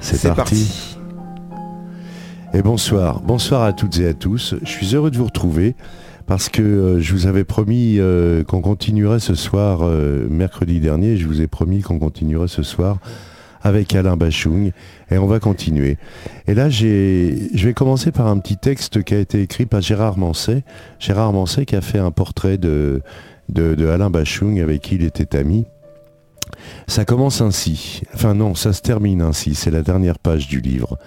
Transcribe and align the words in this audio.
C'est 0.00 0.34
parti. 0.34 0.96
Et 2.54 2.62
bonsoir, 2.62 3.20
bonsoir 3.20 3.62
à 3.62 3.72
toutes 3.72 3.98
et 3.98 4.06
à 4.06 4.14
tous. 4.14 4.54
Je 4.62 4.68
suis 4.68 4.94
heureux 4.94 5.10
de 5.10 5.18
vous 5.18 5.26
retrouver 5.26 5.74
parce 6.26 6.48
que 6.48 6.62
euh, 6.62 7.00
je 7.00 7.12
vous 7.12 7.26
avais 7.26 7.44
promis 7.44 7.96
euh, 7.98 8.44
qu'on 8.44 8.60
continuerait 8.60 9.20
ce 9.20 9.34
soir, 9.34 9.80
euh, 9.82 10.26
mercredi 10.28 10.80
dernier, 10.80 11.16
je 11.16 11.26
vous 11.26 11.40
ai 11.40 11.46
promis 11.46 11.82
qu'on 11.82 11.98
continuerait 11.98 12.48
ce 12.48 12.62
soir 12.62 12.98
avec 13.62 13.94
Alain 13.94 14.16
Bachung 14.16 14.72
et 15.10 15.18
on 15.18 15.26
va 15.26 15.40
continuer. 15.40 15.98
Et 16.46 16.54
là, 16.54 16.70
je 16.70 17.66
vais 17.66 17.74
commencer 17.74 18.12
par 18.12 18.28
un 18.28 18.38
petit 18.38 18.56
texte 18.56 19.02
qui 19.02 19.14
a 19.14 19.18
été 19.18 19.42
écrit 19.42 19.66
par 19.66 19.80
Gérard 19.80 20.16
Manset. 20.16 20.62
Gérard 21.00 21.32
Manset 21.32 21.66
qui 21.66 21.74
a 21.76 21.80
fait 21.80 21.98
un 21.98 22.12
portrait 22.12 22.56
de, 22.56 23.02
de, 23.48 23.74
de 23.74 23.86
Alain 23.88 24.10
Bachung 24.10 24.60
avec 24.60 24.82
qui 24.82 24.94
il 24.94 25.02
était 25.02 25.36
ami. 25.36 25.66
Ça 26.86 27.04
commence 27.04 27.40
ainsi. 27.40 28.02
Enfin 28.14 28.34
non, 28.34 28.54
ça 28.54 28.72
se 28.72 28.82
termine 28.82 29.22
ainsi. 29.22 29.54
C'est 29.54 29.70
la 29.70 29.82
dernière 29.82 30.18
page 30.18 30.48
du 30.48 30.60
livre. 30.60 30.98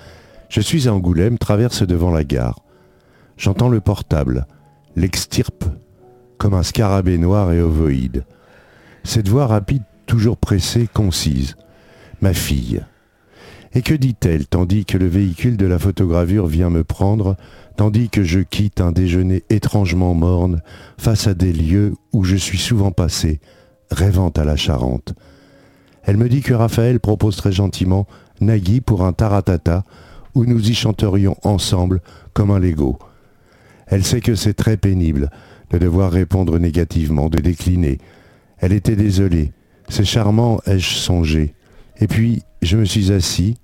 Je 0.49 0.61
suis 0.61 0.87
à 0.87 0.93
Angoulême, 0.93 1.37
traverse 1.37 1.83
devant 1.83 2.11
la 2.11 2.23
gare. 2.23 2.59
J'entends 3.37 3.69
le 3.69 3.79
portable, 3.79 4.45
l'extirpe 4.95 5.65
comme 6.37 6.53
un 6.55 6.63
scarabée 6.63 7.19
noir 7.19 7.51
et 7.51 7.61
ovoïde. 7.61 8.25
Cette 9.03 9.27
voix 9.27 9.45
rapide, 9.45 9.83
toujours 10.07 10.37
pressée, 10.37 10.89
concise. 10.91 11.55
Ma 12.19 12.33
fille. 12.33 12.83
Et 13.73 13.83
que 13.83 13.93
dit-elle 13.93 14.47
tandis 14.47 14.85
que 14.85 14.97
le 14.97 15.07
véhicule 15.07 15.55
de 15.55 15.67
la 15.67 15.79
photogravure 15.79 16.47
vient 16.47 16.71
me 16.71 16.83
prendre, 16.83 17.37
tandis 17.77 18.09
que 18.09 18.23
je 18.23 18.39
quitte 18.39 18.81
un 18.81 18.91
déjeuner 18.91 19.43
étrangement 19.49 20.13
morne 20.15 20.61
face 20.97 21.27
à 21.27 21.33
des 21.33 21.53
lieux 21.53 21.93
où 22.11 22.23
je 22.23 22.35
suis 22.35 22.57
souvent 22.57 22.91
passé, 22.91 23.39
rêvant 23.91 24.29
à 24.29 24.43
la 24.43 24.55
Charente? 24.55 25.13
Elle 26.03 26.17
me 26.17 26.29
dit 26.29 26.41
que 26.41 26.53
Raphaël 26.53 26.99
propose 26.99 27.35
très 27.35 27.51
gentiment 27.51 28.07
Nagui 28.39 28.81
pour 28.81 29.03
un 29.03 29.13
taratata 29.13 29.83
où 30.33 30.45
nous 30.45 30.69
y 30.69 30.73
chanterions 30.73 31.35
ensemble 31.43 32.01
comme 32.33 32.51
un 32.51 32.59
Lego. 32.59 32.97
Elle 33.87 34.03
sait 34.03 34.21
que 34.21 34.35
c'est 34.35 34.53
très 34.53 34.77
pénible 34.77 35.29
de 35.69 35.77
devoir 35.77 36.11
répondre 36.11 36.57
négativement, 36.57 37.29
de 37.29 37.39
décliner. 37.39 37.99
Elle 38.57 38.73
était 38.73 38.95
désolée. 38.95 39.51
C'est 39.89 40.05
charmant, 40.05 40.61
ai-je 40.65 40.95
songé. 40.95 41.53
Et 41.99 42.07
puis, 42.07 42.43
je 42.61 42.77
me 42.77 42.85
suis 42.85 43.11
assis 43.11 43.57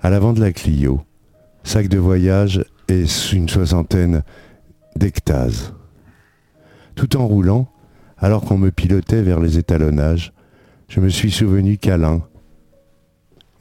à 0.00 0.10
l'avant 0.10 0.32
de 0.32 0.40
la 0.40 0.52
Clio. 0.52 1.02
Sac 1.64 1.88
de 1.88 1.98
voyage 1.98 2.64
et 2.88 3.04
une 3.32 3.48
soixantaine 3.48 4.22
d'ectases. 4.96 5.74
Tout 6.94 7.16
en 7.16 7.26
roulant, 7.26 7.68
alors 8.18 8.44
qu'on 8.44 8.58
me 8.58 8.70
pilotait 8.70 9.22
vers 9.22 9.40
les 9.40 9.58
étalonnages, 9.58 10.33
je 10.88 11.00
me 11.00 11.08
suis 11.08 11.30
souvenu 11.30 11.78
qu'Alain, 11.78 12.22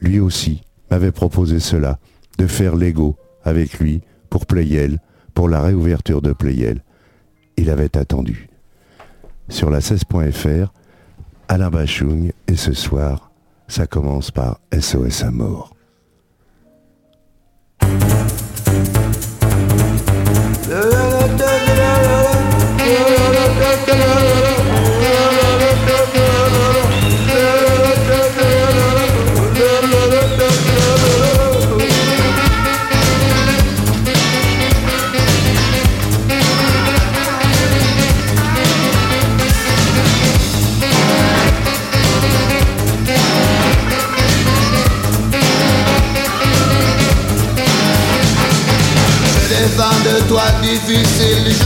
lui 0.01 0.19
aussi, 0.19 0.61
m'avait 0.91 1.11
proposé 1.11 1.59
cela, 1.59 1.99
de 2.37 2.47
faire 2.47 2.75
l'ego 2.75 3.15
avec 3.43 3.79
lui 3.79 4.01
pour 4.29 4.45
Playel, 4.45 4.99
pour 5.33 5.49
la 5.49 5.61
réouverture 5.61 6.21
de 6.21 6.33
Playel. 6.33 6.83
Il 7.57 7.69
avait 7.69 7.97
attendu. 7.97 8.49
Sur 9.49 9.69
la 9.69 9.79
16.fr, 9.79 10.71
Alain 11.47 11.69
Bachung, 11.69 12.31
et 12.47 12.55
ce 12.55 12.73
soir, 12.73 13.31
ça 13.67 13.87
commence 13.87 14.31
par 14.31 14.59
SOS 14.77 15.23
à 15.23 15.31
mort. 15.31 15.72
Toi 50.85 51.62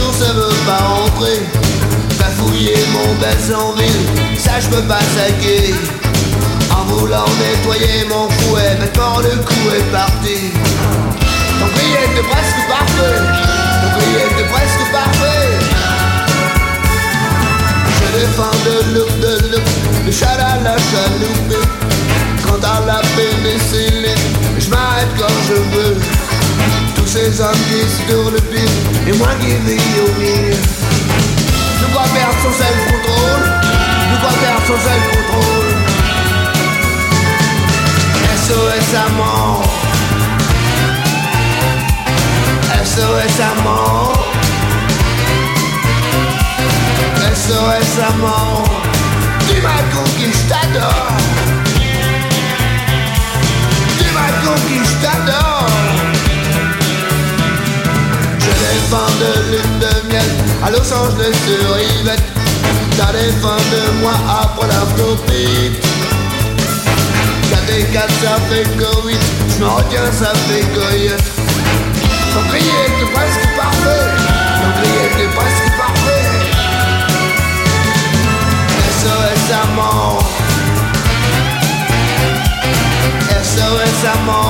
SOS 84.08 84.47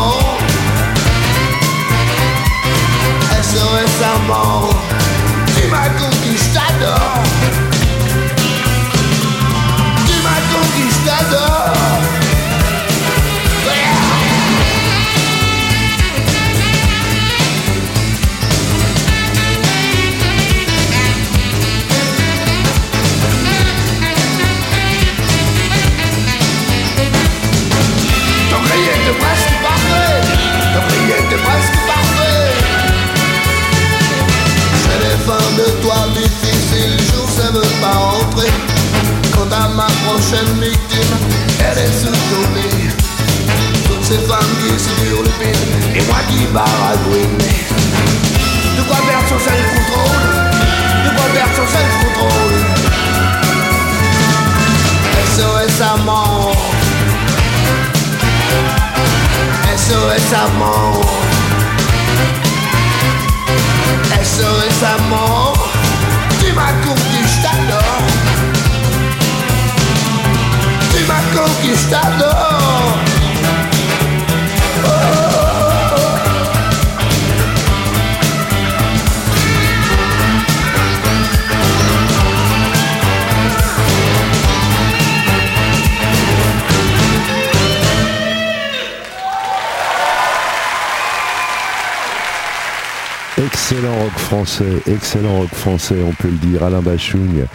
français, 94.57 94.91
excellent 94.91 95.39
rock 95.39 95.49
français, 95.49 95.95
on 96.03 96.13
peut 96.13 96.29
le 96.29 96.37
dire. 96.37 96.63
Alain 96.63 96.81
Bachung, 96.81 97.45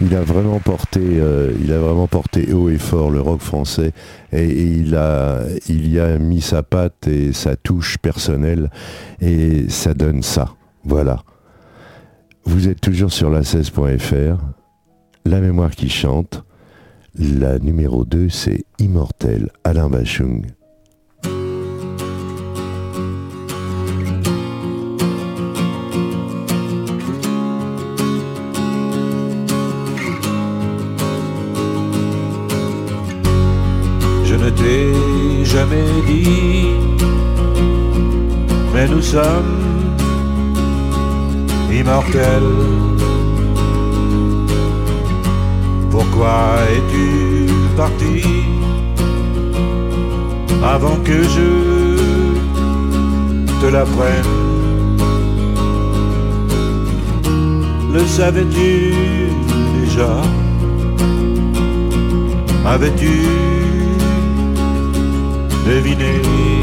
il 0.00 0.14
a 0.14 0.20
vraiment 0.20 0.60
porté, 0.60 1.00
euh, 1.02 1.52
il 1.60 1.72
a 1.72 1.78
vraiment 1.78 2.06
porté 2.06 2.52
haut 2.52 2.68
et 2.68 2.78
fort 2.78 3.10
le 3.10 3.20
rock 3.20 3.40
français 3.40 3.92
et, 4.32 4.46
il 4.46 4.94
a, 4.94 5.40
il 5.68 5.92
y 5.92 5.98
a 5.98 6.18
mis 6.18 6.40
sa 6.40 6.62
patte 6.62 7.08
et 7.08 7.32
sa 7.32 7.56
touche 7.56 7.98
personnelle 7.98 8.70
et 9.20 9.68
ça 9.68 9.94
donne 9.94 10.22
ça. 10.22 10.54
Voilà. 10.84 11.24
Vous 12.44 12.68
êtes 12.68 12.80
toujours 12.80 13.12
sur 13.12 13.28
la 13.28 13.40
16.fr, 13.40 14.38
la 15.24 15.40
mémoire 15.40 15.70
qui 15.72 15.88
chante. 15.88 16.44
La 17.18 17.58
numéro 17.58 18.04
2, 18.04 18.28
c'est 18.28 18.64
Immortel, 18.78 19.50
Alain 19.64 19.88
Bachung. 19.88 20.46
Sommes 39.12 39.94
immortels. 41.70 42.54
Pourquoi 45.90 46.38
es-tu 46.74 47.52
parti 47.76 48.22
avant 50.74 50.98
que 51.08 51.18
je 51.34 51.50
te 53.60 53.66
l'apprenne? 53.74 54.32
Le 57.94 58.02
savais-tu 58.16 58.94
déjà? 59.78 60.12
Avais-tu 62.64 63.14
deviner 65.68 66.61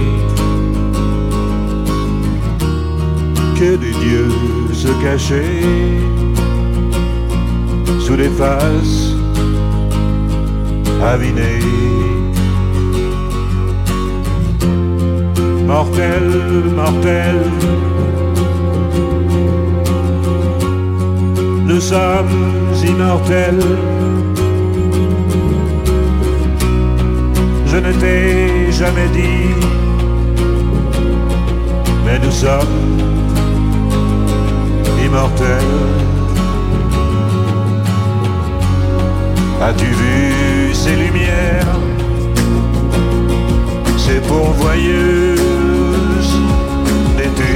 que 3.59 3.75
des 3.75 3.91
dieux 3.91 4.31
se 4.71 4.87
cachaient 5.03 5.65
sous 7.99 8.15
les 8.15 8.29
faces 8.29 9.15
avinées. 11.03 11.59
Mortel, 15.67 16.25
mortel, 16.73 17.37
nous 21.65 21.81
sommes 21.81 22.37
immortels. 22.87 23.65
je 27.71 27.77
ne 27.77 27.91
t'ai 28.01 28.71
jamais 28.71 29.09
dit, 29.13 29.53
mais 32.05 32.19
nous 32.19 32.31
sommes 32.31 33.08
immortels. 35.09 35.97
As-tu 39.61 39.85
vu 39.85 40.73
ces 40.73 40.95
lumières, 40.95 41.75
ces 43.97 44.19
pourvoyeuses 44.31 45.37
d'été, 47.17 47.55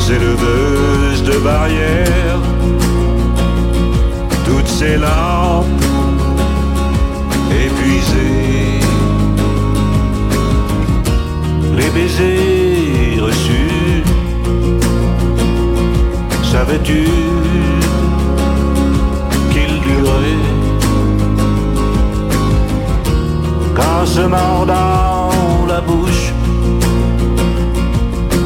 ces 0.00 0.18
leveuses 0.18 1.22
de 1.22 1.38
barrières, 1.38 2.42
toutes 4.44 4.68
ces 4.68 4.96
lampes 4.96 5.84
les 11.76 11.90
baisers 11.90 12.63
Savais-tu 16.74 17.04
qu'ils 19.52 19.80
duraient 19.80 20.44
Quand 23.76 24.06
se 24.06 24.22
mordant 24.22 25.66
la 25.68 25.80
bouche, 25.80 26.32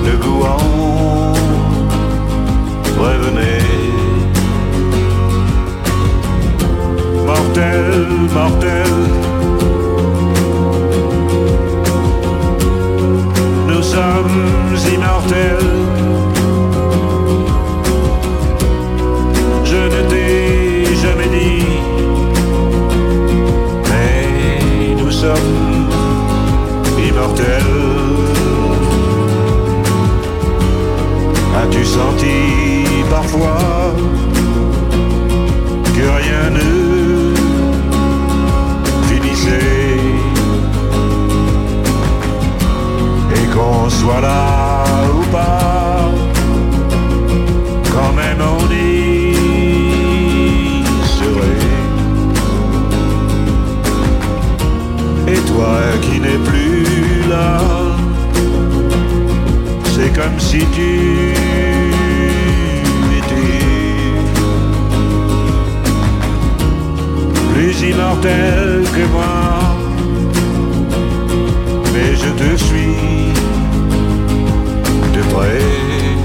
le 0.05 0.17
goût 0.19 0.45
en 0.45 1.33
revenait. 3.03 3.63
Mortel, 7.25 8.07
mortel 8.35 8.93
sommes 13.83 14.77
immortels. 14.95 16.08
Sommes 25.29 25.89
immortels. 27.09 27.77
As-tu 31.61 31.85
senti 31.85 32.39
parfois 33.11 33.95
que 35.95 36.07
rien 36.21 36.47
ne 36.59 36.69
qu'on 43.55 43.91
soit 43.91 44.21
là 44.21 44.85
ou 45.19 45.23
pas, 45.37 45.68
qui 56.19 56.25
n'es 56.25 56.39
plus 56.39 57.29
là, 57.29 57.61
c'est 59.95 60.13
comme 60.15 60.39
si 60.39 60.59
tu 60.59 61.33
étais 63.19 63.51
plus 67.53 67.91
immortel 67.91 68.85
que 68.95 69.05
moi. 69.13 69.77
Mais 71.93 72.11
je 72.17 72.31
te 72.31 72.57
suis 72.57 72.99
Mortel, 75.15 76.18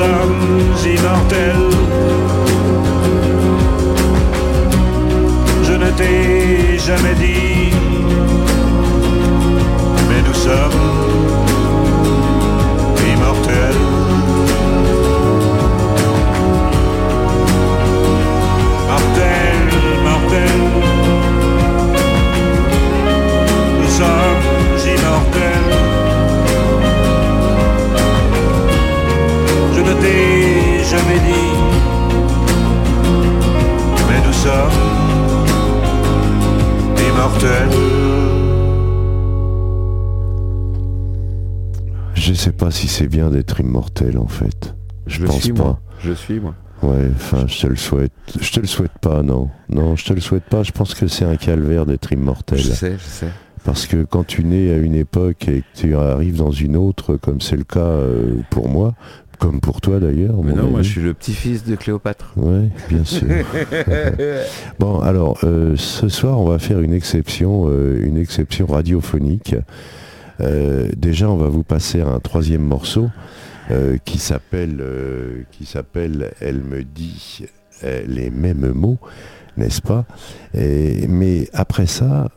sommes 0.00 0.86
immortels. 0.86 1.79
C'est 43.00 43.08
bien 43.08 43.30
d'être 43.30 43.58
immortel 43.60 44.18
en 44.18 44.28
fait. 44.28 44.74
Je, 45.06 45.24
pense 45.24 45.48
pas. 45.48 45.80
Je 46.00 46.12
suis 46.12 46.38
moi. 46.38 46.54
Ouais, 46.82 47.10
enfin, 47.14 47.46
je 47.46 47.62
te 47.62 47.66
le 47.66 47.76
souhaite. 47.76 48.12
Je 48.38 48.52
te 48.52 48.60
le 48.60 48.66
souhaite 48.66 48.98
pas, 49.00 49.22
non. 49.22 49.48
Non, 49.70 49.96
je 49.96 50.04
te 50.04 50.12
le 50.12 50.20
souhaite 50.20 50.44
pas. 50.44 50.62
Je 50.64 50.72
pense 50.72 50.92
que 50.92 51.06
c'est 51.06 51.24
un 51.24 51.36
calvaire 51.36 51.86
d'être 51.86 52.12
immortel. 52.12 52.58
Je 52.58 52.70
sais, 52.70 52.92
je 52.98 53.04
sais. 53.04 53.28
Parce 53.64 53.86
que 53.86 54.04
quand 54.04 54.26
tu 54.26 54.44
nais 54.44 54.70
à 54.70 54.76
une 54.76 54.94
époque 54.94 55.48
et 55.48 55.62
que 55.62 55.80
tu 55.80 55.96
arrives 55.96 56.36
dans 56.36 56.50
une 56.50 56.76
autre, 56.76 57.16
comme 57.16 57.40
c'est 57.40 57.56
le 57.56 57.64
cas 57.64 57.80
euh, 57.80 58.34
pour 58.50 58.68
moi, 58.68 58.94
comme 59.38 59.62
pour 59.62 59.80
toi 59.80 59.98
d'ailleurs. 59.98 60.36
Mais 60.44 60.52
non, 60.52 60.70
moi 60.70 60.82
je 60.82 60.90
suis 60.90 61.00
le 61.00 61.14
petit-fils 61.14 61.64
de 61.64 61.76
Cléopâtre. 61.76 62.34
Ouais, 62.36 62.68
bien 62.90 63.04
sûr. 63.04 63.28
bon, 64.78 65.00
alors 65.00 65.38
euh, 65.44 65.74
ce 65.78 66.10
soir, 66.10 66.38
on 66.38 66.44
va 66.44 66.58
faire 66.58 66.80
une 66.80 66.92
exception, 66.92 67.64
euh, 67.66 67.98
une 68.04 68.18
exception 68.18 68.66
radiophonique. 68.66 69.56
Euh, 70.40 70.88
déjà, 70.96 71.28
on 71.28 71.36
va 71.36 71.48
vous 71.48 71.62
passer 71.62 72.00
un 72.00 72.18
troisième 72.20 72.62
morceau 72.62 73.10
euh, 73.70 73.98
qui 74.04 74.18
s'appelle, 74.18 74.78
euh, 74.80 75.44
elle 76.40 76.62
me 76.62 76.82
dit 76.82 77.44
les 78.06 78.30
mêmes 78.30 78.72
mots, 78.72 78.98
n'est-ce 79.56 79.80
pas? 79.80 80.04
Mais 80.54 81.48
après 81.54 81.86
ça, 81.86 82.28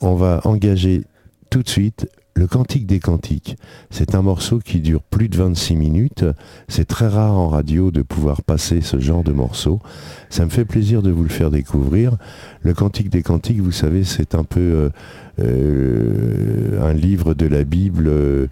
on 0.00 0.14
va 0.14 0.40
engager 0.44 1.04
tout 1.50 1.62
de 1.62 1.68
suite 1.68 2.08
le 2.36 2.46
Cantique 2.46 2.86
des 2.86 3.00
Cantiques. 3.00 3.56
C'est 3.90 4.14
un 4.14 4.20
morceau 4.20 4.58
qui 4.58 4.80
dure 4.80 5.02
plus 5.02 5.30
de 5.30 5.38
26 5.38 5.74
minutes. 5.74 6.24
C'est 6.68 6.84
très 6.84 7.08
rare 7.08 7.32
en 7.32 7.48
radio 7.48 7.90
de 7.90 8.02
pouvoir 8.02 8.42
passer 8.42 8.82
ce 8.82 9.00
genre 9.00 9.24
de 9.24 9.32
morceau. 9.32 9.80
Ça 10.28 10.44
me 10.44 10.50
fait 10.50 10.66
plaisir 10.66 11.00
de 11.00 11.10
vous 11.10 11.22
le 11.22 11.30
faire 11.30 11.50
découvrir. 11.50 12.16
Le 12.60 12.74
Cantique 12.74 13.08
des 13.08 13.22
Cantiques, 13.22 13.60
vous 13.60 13.72
savez, 13.72 14.04
c'est 14.04 14.34
un 14.34 14.44
peu 14.44 14.60
euh, 14.60 14.90
euh, 15.40 16.86
un 16.86 16.92
livre 16.92 17.32
de 17.32 17.46
la 17.46 17.64
Bible 17.64 18.06
euh, 18.08 18.48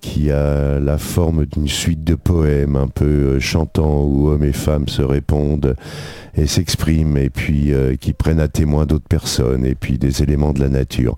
qui 0.00 0.30
a 0.30 0.78
la 0.78 0.96
forme 0.96 1.44
d'une 1.46 1.66
suite 1.68 2.04
de 2.04 2.14
poèmes 2.14 2.76
un 2.76 2.86
peu 2.86 3.04
euh, 3.04 3.40
chantants 3.40 4.04
où 4.04 4.28
hommes 4.28 4.44
et 4.44 4.52
femmes 4.52 4.88
se 4.88 5.02
répondent 5.02 5.74
et 6.36 6.46
s'expriment 6.46 7.16
et 7.16 7.30
puis 7.30 7.72
euh, 7.72 7.96
qui 7.96 8.12
prennent 8.12 8.38
à 8.40 8.46
témoin 8.48 8.86
d'autres 8.86 9.08
personnes 9.08 9.66
et 9.66 9.74
puis 9.74 9.98
des 9.98 10.22
éléments 10.22 10.52
de 10.52 10.60
la 10.60 10.68
nature. 10.68 11.16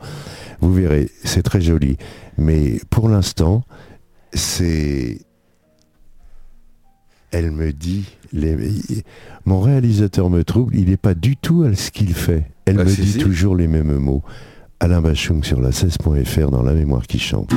Vous 0.61 0.73
verrez, 0.73 1.11
c'est 1.25 1.43
très 1.43 1.61
joli. 1.61 1.99
Mais 2.39 2.81
pour 2.89 3.09
l'instant, 3.11 3.65
c'est... 4.33 5.19
Elle 7.33 7.51
me 7.53 7.73
dit... 7.73 8.07
les- 8.33 8.57
Mon 9.45 9.61
réalisateur 9.61 10.31
me 10.31 10.43
trouble, 10.43 10.75
il 10.77 10.89
n'est 10.89 10.97
pas 10.97 11.15
du 11.15 11.37
tout 11.37 11.63
à 11.65 11.75
ce 11.75 11.91
qu'il 11.91 12.15
fait. 12.15 12.45
Elle 12.65 12.81
Ah, 12.81 12.85
me 12.85 12.91
dit 12.91 13.13
si. 13.13 13.19
toujours 13.19 13.55
les 13.57 13.69
mêmes 13.69 13.97
mots. 13.99 14.23
Alain 14.81 15.03
Bachung 15.03 15.45
sur 15.45 15.61
la 15.61 15.71
16.fr 15.71 16.51
dans 16.51 16.63
La 16.63 16.73
mémoire 16.73 17.07
qui 17.07 17.19
chante. 17.19 17.53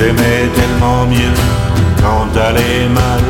T'aimais 0.00 0.48
tellement 0.54 1.04
mieux 1.06 1.36
quand 2.02 2.24
t'allais 2.32 2.88
mal. 2.88 3.24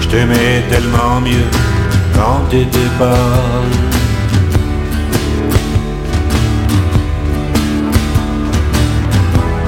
Je 0.00 0.08
t'aimais 0.08 0.64
tellement 0.70 1.20
mieux 1.20 1.48
quand 2.14 2.40
t'étais 2.48 2.90
pâle. 2.98 3.74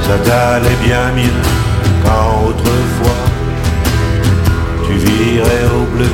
Ça 0.07 0.17
t'allait 0.25 0.81
bien 0.87 1.07
mieux 1.19 1.41
quand 2.03 2.49
autrefois 2.49 3.23
tu 4.87 4.95
virais 4.95 5.67
au 5.79 5.85
bleu. 5.95 6.13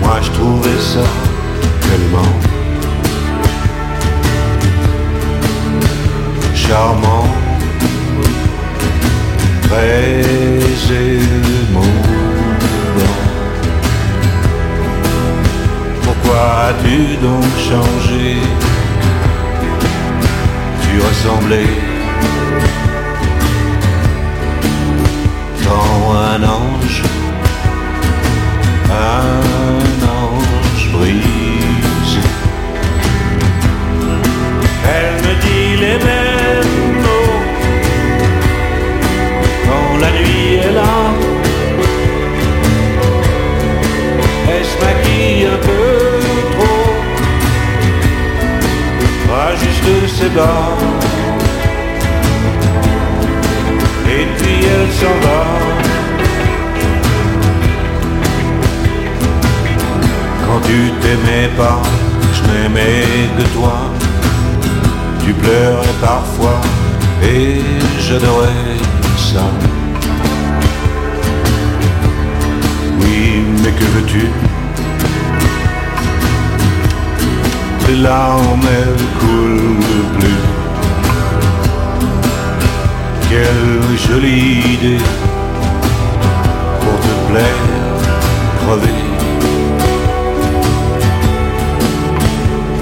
Moi 0.00 0.18
je 0.22 0.30
trouvais 0.30 0.80
ça 0.92 1.06
tellement 1.88 2.32
charmant. 6.54 7.45
Très 9.68 10.20
émouvant. 10.90 11.96
Pourquoi 16.02 16.42
as-tu 16.68 17.16
donc 17.26 17.44
changé 17.68 18.36
Tu 20.82 21.00
ressemblais 21.00 21.74
tant 25.64 26.14
un 26.14 26.42
ange, 26.44 27.02
nuit 40.36 40.54
est 40.54 40.72
là. 40.72 40.96
Elle 44.48 44.64
se 44.64 44.76
maquille 44.84 45.46
un 45.46 45.58
peu 45.68 45.88
trop, 46.52 46.84
rajuste 49.32 49.90
ses 50.16 50.30
bas. 50.30 50.70
Et 54.08 54.26
puis 54.36 54.58
elle 54.74 54.92
s'en 55.00 55.16
va. 55.26 55.42
Quand 60.46 60.60
tu 60.66 60.78
t'aimais 61.00 61.48
pas, 61.56 61.80
je 62.34 62.40
n'aimais 62.48 63.04
que 63.36 63.44
toi. 63.54 63.76
Tu 65.24 65.32
pleurais 65.32 65.96
parfois 66.00 66.60
et 67.22 67.60
j'adorais 67.98 68.78
ça. 69.16 69.75
Que 73.78 73.84
veux-tu? 73.94 74.24
Les 77.88 77.96
larmes, 77.96 78.68
elles 78.78 79.06
coulent 79.20 80.18
plus. 80.18 80.42
Quelle 83.28 83.98
jolie 84.08 84.58
idée 84.74 85.04
pour 86.80 86.96
te 87.04 87.12
plaire, 87.30 87.62
crever. 88.60 88.98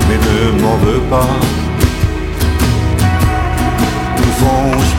Mais 0.09 0.19
ne 0.29 0.63
m'en 0.63 0.77
veux 0.77 1.03
pas. 1.11 1.31
Au 4.19 4.31
fond, 4.39 4.65
je 4.89 4.95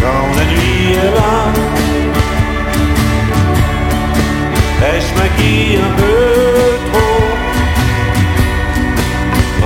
quand 0.00 0.26
la 0.36 0.44
nuit 0.52 0.92
est 0.92 1.12
là. 1.18 1.34
Elle 4.82 5.02
se 5.02 5.12
maquille 5.14 5.76
un 5.76 5.92
peu 6.00 6.20
trop, 6.92 7.24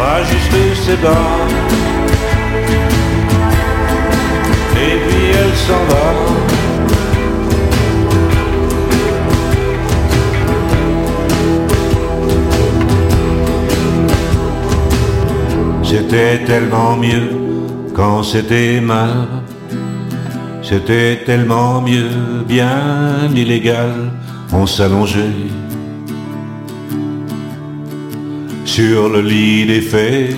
rajuste 0.00 0.58
ses 0.84 0.96
bas. 0.96 1.38
Et 4.76 4.96
puis 5.06 5.24
elle 5.30 5.56
s'en 5.66 5.84
va. 5.90 6.53
C'était 15.96 16.38
tellement 16.44 16.96
mieux 16.96 17.30
quand 17.94 18.24
c'était 18.24 18.80
mal. 18.80 19.28
C'était 20.60 21.22
tellement 21.24 21.80
mieux, 21.80 22.42
bien 22.48 23.30
illégal. 23.32 23.92
On 24.52 24.66
s'allongeait 24.66 25.46
sur 28.64 29.08
le 29.08 29.20
lit 29.20 29.66
des 29.66 29.82
faits. 29.82 30.34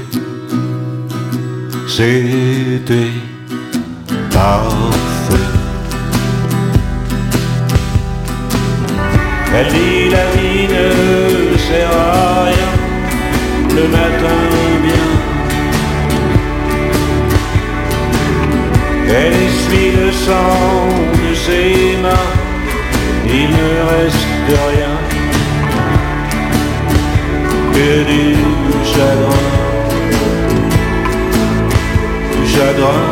C'était 1.88 3.14
parfait. 4.30 5.52
Elle 9.54 9.68
dit 9.68 10.10
la 10.10 10.26
vie 10.32 10.68
ne 10.75 11.56
sert 11.56 11.98
à 11.98 12.44
rien 12.44 12.72
le 13.75 13.88
matin 13.88 14.65
bien. 19.68 19.78
Elle 19.78 19.82
essuie 19.82 19.92
le 19.96 20.12
sang 20.12 20.88
de 21.28 21.35
mains, 22.02 22.30
il 23.26 23.50
ne 23.50 23.68
reste 23.90 24.26
rien. 24.49 25.16
que 27.76 28.04
du 28.11 28.35
chagrin, 28.92 29.42
du 32.32 32.49
chagrin. 32.49 33.02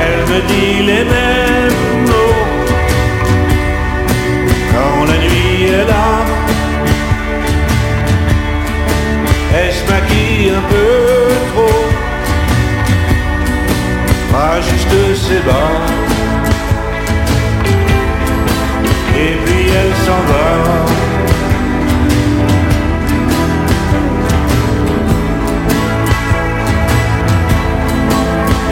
Elle 0.00 0.18
me 0.30 0.38
dit 0.50 0.82
les 0.90 1.04
mêmes 1.14 2.04
mots 2.10 2.46
quand 4.72 5.04
la 5.10 5.18
nuit 5.24 5.64
est 5.64 5.86
là. 5.86 6.11
Un 10.54 10.60
peu 10.68 11.28
trop, 11.54 11.86
pas 14.30 14.60
juste 14.60 14.94
ses 15.24 15.40
bas. 15.40 15.72
Et 19.16 19.34
puis 19.44 19.64
elle 19.80 19.94
s'en 20.04 20.22
va. 20.30 20.48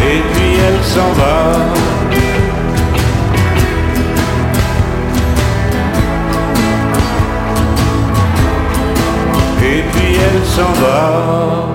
Et 0.02 0.20
puis 0.32 0.50
elle 0.66 0.84
s'en 0.84 1.12
va. 1.12 1.79
S'en 10.50 10.72
va. 10.72 11.66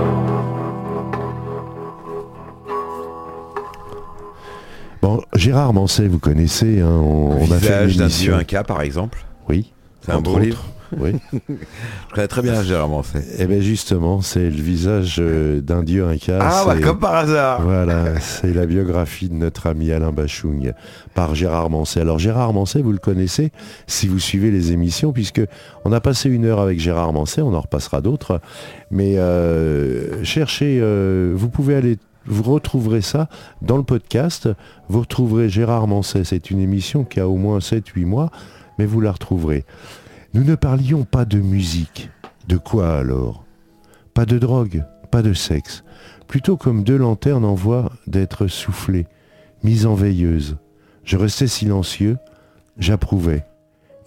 Bon, 5.01 5.22
Gérard 5.36 5.74
Manset, 5.74 6.08
vous 6.08 6.20
connaissez, 6.20 6.82
hein, 6.82 6.88
on, 6.89 7.38
on 7.39 7.51
a 7.51 7.58
fait 7.60 7.86
une 7.91 7.98
d'un 7.98 8.05
émission. 8.05 8.36
Inca, 8.36 8.63
par 8.63 8.82
exemple. 8.82 9.24
Oui. 9.50 9.72
C'est 10.01 10.12
un 10.12 10.20
beau 10.22 10.32
autres. 10.32 10.39
livre. 10.39 10.63
Oui. 10.98 11.13
Je 11.34 12.13
connais 12.13 12.27
très 12.27 12.42
bien 12.42 12.62
Gérard 12.63 12.89
Manset. 12.89 13.24
Eh 13.39 13.46
bien 13.46 13.60
justement, 13.60 14.22
c'est 14.22 14.50
le 14.50 14.62
visage 14.62 15.18
euh, 15.20 15.62
d'un 15.62 15.84
dieu 15.84 16.06
inca. 16.08 16.39
Ah, 16.42 16.63
bah, 16.65 16.75
comme 16.82 17.00
par 17.00 17.15
hasard. 17.15 17.62
Voilà, 17.62 18.20
c'est 18.20 18.54
la 18.54 18.65
biographie 18.65 19.30
de 19.30 19.34
notre 19.34 19.68
ami 19.68 19.92
Alain 19.92 20.12
Bachung 20.12 20.74
par 21.13 21.36
Gérard 21.36 21.70
Manset. 21.70 22.01
Alors 22.01 22.20
Gérard 22.20 22.54
Manset, 22.54 22.82
vous 22.82 22.92
le 22.92 22.98
connaissez 22.98 23.51
si 23.88 24.08
vous 24.08 24.20
suivez 24.20 24.51
les 24.51 24.72
émissions, 24.72 25.12
puisque 25.12 25.42
on 25.84 25.92
a 25.92 26.01
passé 26.01 26.30
une 26.30 26.46
heure 26.46 26.60
avec 26.60 26.80
Gérard 26.80 27.13
Manset, 27.13 27.42
on 27.42 27.54
en 27.54 27.62
repassera 27.62 28.01
d'autres. 28.01 28.42
Mais 28.92 29.18
euh, 29.18 30.24
cherchez, 30.24 30.80
euh, 30.82 31.34
vous 31.36 31.50
pouvez 31.50 31.75
aller, 31.75 31.98
vous 32.25 32.44
retrouverez 32.44 33.01
ça 33.01 33.30
dans 33.62 33.77
le 33.77 33.84
podcast. 33.84 34.50
Vous 34.89 35.01
retrouverez 35.01 35.50
Gérard 35.50 35.88
Manset. 35.88 36.24
C'est 36.24 36.51
une 36.51 36.60
émission 36.60 37.04
qui 37.04 37.20
a 37.20 37.27
au 37.27 37.36
moins 37.36 37.60
7-8 37.60 38.06
mois, 38.06 38.32
mais 38.77 38.86
vous 38.86 39.01
la 39.01 39.12
retrouverez. 39.12 39.65
Nous 40.36 40.44
ne 40.44 40.56
parlions 40.56 41.06
pas 41.06 41.24
de 41.24 41.39
musique. 41.39 42.10
De 42.50 42.58
quoi 42.58 42.98
alors? 42.98 43.46
Pas 44.13 44.25
de 44.25 44.38
drogue, 44.38 44.84
pas 45.10 45.22
de 45.22 45.32
sexe 45.32 45.86
plutôt 46.27 46.58
comme 46.58 46.84
deux 46.84 46.98
lanternes 46.98 47.46
en 47.46 47.56
voie 47.56 47.94
d'être 48.06 48.48
soufflées, 48.48 49.08
mises 49.63 49.86
en 49.86 49.94
veilleuse. 49.94 50.58
Je 51.06 51.15
restais 51.15 51.48
silencieux, 51.48 52.17
j'approuvais. 52.78 53.45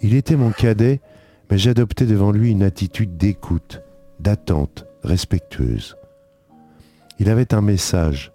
Il 0.01 0.13
était 0.13 0.35
mon 0.35 0.51
cadet, 0.51 1.01
mais 1.49 1.57
j'adoptais 1.57 2.05
devant 2.05 2.31
lui 2.31 2.51
une 2.51 2.61
attitude 2.61 3.17
d'écoute, 3.17 3.81
d'attente, 4.19 4.85
respectueuse. 5.03 5.97
Il 7.17 7.29
avait 7.29 7.55
un 7.55 7.61
message, 7.61 8.33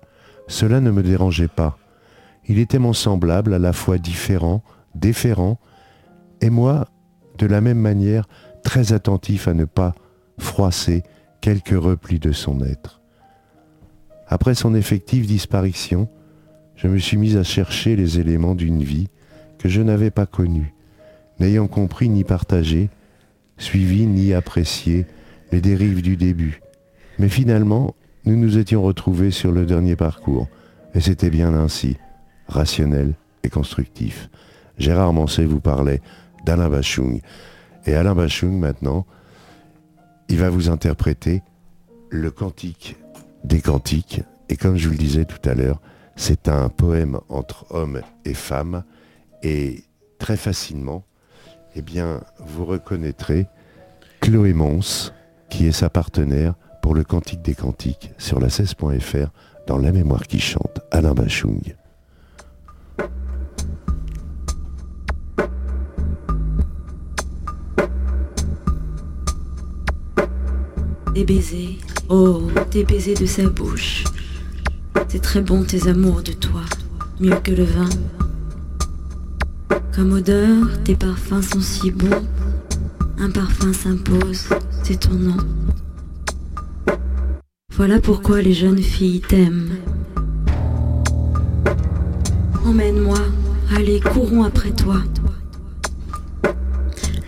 cela 0.48 0.80
ne 0.80 0.90
me 0.90 1.04
dérangeait 1.04 1.46
pas. 1.46 1.78
Il 2.48 2.59
était 2.59 2.80
mon 2.80 2.92
semblable, 2.92 3.54
à 3.54 3.61
la 3.61 3.72
fois 3.72 3.98
différent, 3.98 4.64
déférent, 4.96 5.61
et 6.40 6.50
moi, 6.50 6.88
de 7.38 7.46
la 7.46 7.60
même 7.60 7.78
manière, 7.78 8.26
très 8.62 8.92
attentif 8.92 9.48
à 9.48 9.54
ne 9.54 9.64
pas 9.64 9.94
froisser 10.38 11.02
quelques 11.40 11.78
replis 11.78 12.18
de 12.18 12.32
son 12.32 12.62
être. 12.64 13.00
Après 14.26 14.54
son 14.54 14.74
effective 14.74 15.26
disparition, 15.26 16.08
je 16.76 16.88
me 16.88 16.98
suis 16.98 17.16
mis 17.16 17.36
à 17.36 17.44
chercher 17.44 17.96
les 17.96 18.18
éléments 18.18 18.54
d'une 18.54 18.82
vie 18.82 19.08
que 19.58 19.68
je 19.68 19.82
n'avais 19.82 20.10
pas 20.10 20.26
connue, 20.26 20.74
n'ayant 21.38 21.66
compris 21.66 22.08
ni 22.08 22.24
partagé, 22.24 22.88
suivi 23.58 24.06
ni 24.06 24.32
apprécié 24.32 25.06
les 25.52 25.60
dérives 25.60 26.02
du 26.02 26.16
début. 26.16 26.60
Mais 27.18 27.28
finalement, 27.28 27.94
nous 28.24 28.36
nous 28.36 28.58
étions 28.58 28.82
retrouvés 28.82 29.30
sur 29.30 29.52
le 29.52 29.66
dernier 29.66 29.96
parcours, 29.96 30.48
et 30.94 31.00
c'était 31.00 31.30
bien 31.30 31.54
ainsi, 31.54 31.96
rationnel 32.48 33.14
et 33.42 33.50
constructif. 33.50 34.30
Gérard 34.78 35.12
Manset 35.12 35.44
vous 35.44 35.60
parlait 35.60 36.00
d'Alain 36.44 36.70
Bachung. 36.70 37.20
Et 37.87 37.94
Alain 37.94 38.14
Bachung, 38.14 38.59
maintenant, 38.59 39.07
il 40.28 40.38
va 40.38 40.50
vous 40.50 40.68
interpréter 40.68 41.42
le 42.11 42.30
cantique 42.30 42.96
des 43.44 43.61
cantiques. 43.61 44.22
Et 44.48 44.57
comme 44.57 44.76
je 44.76 44.87
vous 44.87 44.92
le 44.92 44.98
disais 44.98 45.24
tout 45.24 45.48
à 45.48 45.54
l'heure, 45.54 45.80
c'est 46.16 46.48
un 46.48 46.68
poème 46.68 47.18
entre 47.28 47.66
hommes 47.70 48.00
et 48.24 48.35
femmes. 48.35 48.85
Et 49.42 49.85
très 50.18 50.37
facilement, 50.37 51.04
eh 51.74 51.83
bien, 51.83 52.22
vous 52.38 52.64
reconnaîtrez 52.64 53.46
Chloé 54.20 54.52
Mons, 54.52 55.12
qui 55.50 55.66
est 55.66 55.72
sa 55.72 55.90
partenaire 55.90 56.54
pour 56.83 56.94
le 56.94 57.04
Cantique 57.04 57.42
des 57.42 57.54
Cantiques 57.54 58.12
sur 58.18 58.40
la 58.40 58.48
16.fr 58.48 59.28
dans 59.66 59.78
La 59.78 59.92
mémoire 59.92 60.26
qui 60.26 60.40
chante, 60.40 60.80
Alain 60.90 61.14
Bachung. 61.14 61.74
Des 71.14 71.24
baisers, 71.24 71.79
oh, 72.09 72.42
des 72.72 72.83
baisers 72.83 73.14
de 73.14 73.24
sa 73.24 73.48
bouche. 73.48 74.03
C'est 75.07 75.22
très 75.22 75.40
bon 75.40 75.62
tes 75.62 75.87
amours 75.87 76.22
de 76.22 76.33
toi, 76.33 76.62
mieux 77.20 77.37
que 77.37 77.53
le 77.53 77.62
vin. 77.62 77.88
Comme 79.94 80.12
odeur, 80.12 80.83
tes 80.83 80.96
parfums 80.96 81.40
sont 81.40 81.61
si 81.61 81.92
bons. 81.92 82.27
Un 83.16 83.31
parfum 83.31 83.72
s'impose, 83.72 84.48
c'est 84.83 84.98
ton 85.09 85.14
nom. 85.14 85.37
Voilà 87.77 88.00
pourquoi 88.00 88.42
les 88.42 88.53
jeunes 88.53 88.83
filles 88.83 89.20
t'aiment. 89.20 89.77
Emmène-moi, 92.64 93.20
allez, 93.77 94.00
courons 94.00 94.42
après 94.42 94.72
toi. 94.72 94.96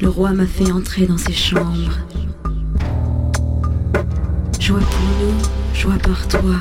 Le 0.00 0.08
roi 0.08 0.32
m'a 0.32 0.46
fait 0.46 0.72
entrer 0.72 1.06
dans 1.06 1.18
ses 1.18 1.32
chambres. 1.32 1.98
Joie 4.66 4.80
pour 4.80 4.98
nous, 5.20 5.38
joie 5.72 5.98
par 6.02 6.26
toi. 6.26 6.56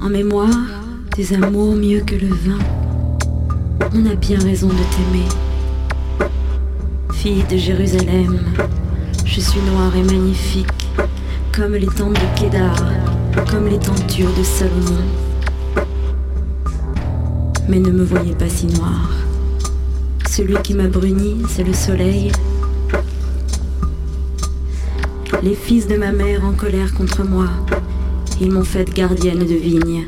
En 0.00 0.08
mémoire, 0.08 0.48
tes 1.14 1.34
amours 1.34 1.76
mieux 1.76 2.00
que 2.00 2.14
le 2.14 2.28
vin. 2.28 2.58
On 3.92 4.06
a 4.06 4.14
bien 4.14 4.38
raison 4.38 4.68
de 4.68 4.72
t'aimer. 4.72 5.28
Fille 7.12 7.44
de 7.44 7.58
Jérusalem, 7.58 8.38
je 9.26 9.38
suis 9.38 9.60
noire 9.70 9.94
et 9.94 10.02
magnifique, 10.02 10.88
comme 11.54 11.74
les 11.74 11.88
tentes 11.88 12.14
de 12.14 12.40
Kédar, 12.40 12.82
comme 13.50 13.66
les 13.66 13.78
tentures 13.78 14.32
de 14.32 14.42
Salomon. 14.42 15.04
Mais 17.68 17.80
ne 17.80 17.90
me 17.90 18.02
voyez 18.02 18.34
pas 18.34 18.48
si 18.48 18.64
noire. 18.68 19.10
Celui 20.26 20.56
qui 20.62 20.72
m'a 20.72 20.88
bruni, 20.88 21.42
c'est 21.50 21.64
le 21.64 21.74
soleil, 21.74 22.32
les 25.42 25.54
fils 25.54 25.86
de 25.86 25.96
ma 25.96 26.12
mère 26.12 26.44
en 26.44 26.52
colère 26.52 26.94
contre 26.94 27.24
moi, 27.24 27.48
ils 28.40 28.50
m'ont 28.50 28.64
faite 28.64 28.94
gardienne 28.94 29.40
de 29.40 29.54
vigne. 29.54 30.06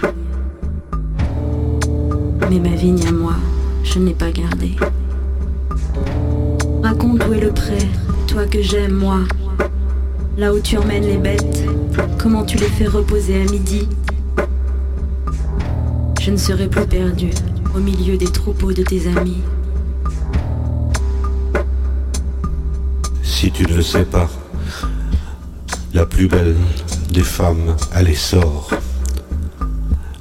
Mais 2.51 2.59
ma 2.61 2.75
vigne 2.75 3.07
à 3.07 3.13
moi, 3.13 3.35
je 3.85 3.99
ne 3.99 4.07
l'ai 4.07 4.15
pas 4.15 4.31
gardée. 4.31 4.77
Raconte 6.83 7.27
où 7.29 7.35
est 7.35 7.41
le 7.41 7.51
pré, 7.51 7.79
toi 8.27 8.47
que 8.47 8.63
j'aime, 8.63 8.95
moi. 8.95 9.21
Là 10.37 10.55
où 10.55 10.61
tu 10.61 10.79
emmènes 10.79 11.05
les 11.05 11.19
bêtes, 11.19 11.65
comment 12.19 12.45
tu 12.45 12.57
les 12.59 12.67
fais 12.69 12.87
reposer 12.87 13.43
à 13.43 13.45
midi. 13.51 13.89
Je 16.21 16.31
ne 16.31 16.37
serai 16.37 16.69
plus 16.69 16.87
perdue 16.87 17.31
au 17.75 17.81
milieu 17.81 18.17
des 18.17 18.31
troupeaux 18.31 18.73
de 18.73 18.83
tes 18.83 19.09
amis. 19.09 19.43
Si 23.23 23.51
tu 23.51 23.67
ne 23.67 23.81
sais 23.81 24.05
pas, 24.05 24.29
la 25.95 26.07
plus 26.07 26.29
belle 26.29 26.57
des 27.11 27.23
femmes 27.23 27.77
à 27.93 28.03
l'essor, 28.03 28.71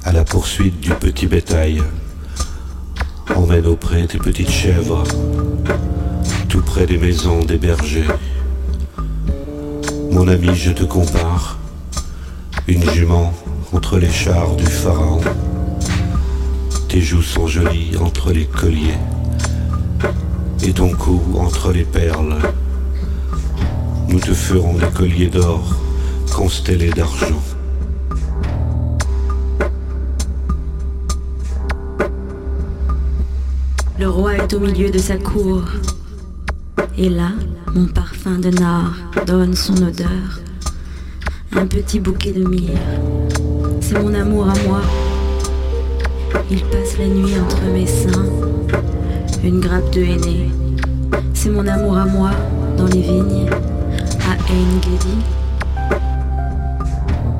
à 0.04 0.12
la 0.12 0.24
poursuite 0.24 0.80
du 0.80 0.90
petit 0.90 1.26
bétail, 1.26 1.82
emmène 3.34 3.66
auprès 3.66 4.06
des 4.06 4.18
petites 4.18 4.50
chèvres, 4.50 5.04
tout 6.48 6.62
près 6.62 6.86
des 6.86 6.98
maisons 6.98 7.44
des 7.44 7.58
bergers. 7.58 8.08
Mon 10.10 10.28
ami, 10.28 10.54
je 10.54 10.72
te 10.72 10.84
compare, 10.84 11.58
une 12.66 12.88
jument 12.90 13.32
entre 13.72 13.98
les 13.98 14.10
chars 14.10 14.56
du 14.56 14.64
pharaon, 14.64 15.20
tes 16.88 17.02
joues 17.02 17.22
sont 17.22 17.46
jolies 17.46 17.96
entre 18.00 18.32
les 18.32 18.46
colliers. 18.46 18.98
Et 20.62 20.72
ton 20.72 20.90
cou 20.90 21.20
entre 21.38 21.70
les 21.70 21.84
perles. 21.84 22.38
Nous 24.08 24.20
te 24.20 24.32
ferons 24.32 24.72
des 24.74 24.86
colliers 24.96 25.28
d'or 25.28 25.76
constellés 26.34 26.90
d'argent. 26.90 27.42
Le 33.98 34.08
roi 34.08 34.36
est 34.36 34.54
au 34.54 34.60
milieu 34.60 34.90
de 34.90 34.98
sa 34.98 35.18
cour. 35.18 35.62
Et 36.96 37.10
là, 37.10 37.32
mon 37.74 37.86
parfum 37.86 38.38
de 38.38 38.48
nard 38.48 38.94
donne 39.26 39.54
son 39.54 39.76
odeur. 39.76 40.40
Un 41.52 41.66
petit 41.66 42.00
bouquet 42.00 42.32
de 42.32 42.48
myrrhe. 42.48 42.78
C'est 43.82 44.00
mon 44.00 44.14
amour 44.14 44.48
à 44.48 44.54
moi. 44.66 44.80
Il 46.50 46.62
passe 46.64 46.96
la 46.98 47.08
nuit 47.08 47.38
entre 47.38 47.62
mes 47.72 47.86
seins. 47.86 48.26
Une 49.44 49.60
grappe 49.60 49.92
de 49.92 50.00
henné. 50.00 50.50
C'est 51.34 51.50
mon 51.50 51.66
amour 51.66 51.98
à 51.98 52.06
moi 52.06 52.30
dans 52.76 52.86
les 52.86 53.02
vignes. 53.02 53.50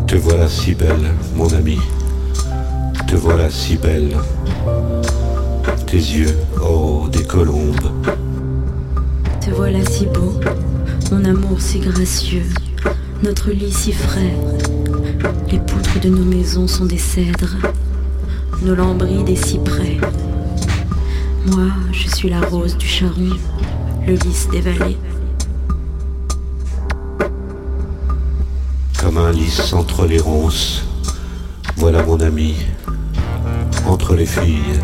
Te 0.07 0.17
voilà 0.17 0.47
si 0.47 0.75
belle, 0.75 1.15
mon 1.35 1.51
ami. 1.55 1.79
Te 3.07 3.17
voilà 3.17 3.49
si 3.49 3.79
belle. 3.79 4.15
Tes 5.87 5.97
yeux, 5.97 6.37
oh, 6.63 7.07
des 7.11 7.23
colombes. 7.23 7.91
Te 9.41 9.49
voilà 9.53 9.83
si 9.87 10.05
beau, 10.05 10.35
mon 11.11 11.25
amour 11.25 11.63
si 11.63 11.79
gracieux, 11.79 12.45
notre 13.23 13.53
lit 13.53 13.73
si 13.73 13.93
frais. 13.93 14.37
Les 15.51 15.61
poutres 15.61 16.01
de 16.01 16.11
nos 16.11 16.25
maisons 16.25 16.67
sont 16.67 16.85
des 16.85 16.99
cèdres, 16.99 17.57
nos 18.61 18.75
lambris 18.75 19.25
des 19.25 19.37
cyprès. 19.37 19.97
Moi, 21.47 21.69
je 21.91 22.15
suis 22.15 22.29
la 22.29 22.43
rose 22.43 22.77
du 22.77 22.87
charron, 22.87 23.31
le 24.07 24.13
lys 24.13 24.49
des 24.53 24.61
vallées. 24.61 24.99
Entre 29.73 30.07
les 30.07 30.19
ronces. 30.19 30.83
Voilà 31.77 32.03
mon 32.03 32.21
ami, 32.21 32.57
entre 33.87 34.15
les 34.15 34.27
filles. 34.27 34.81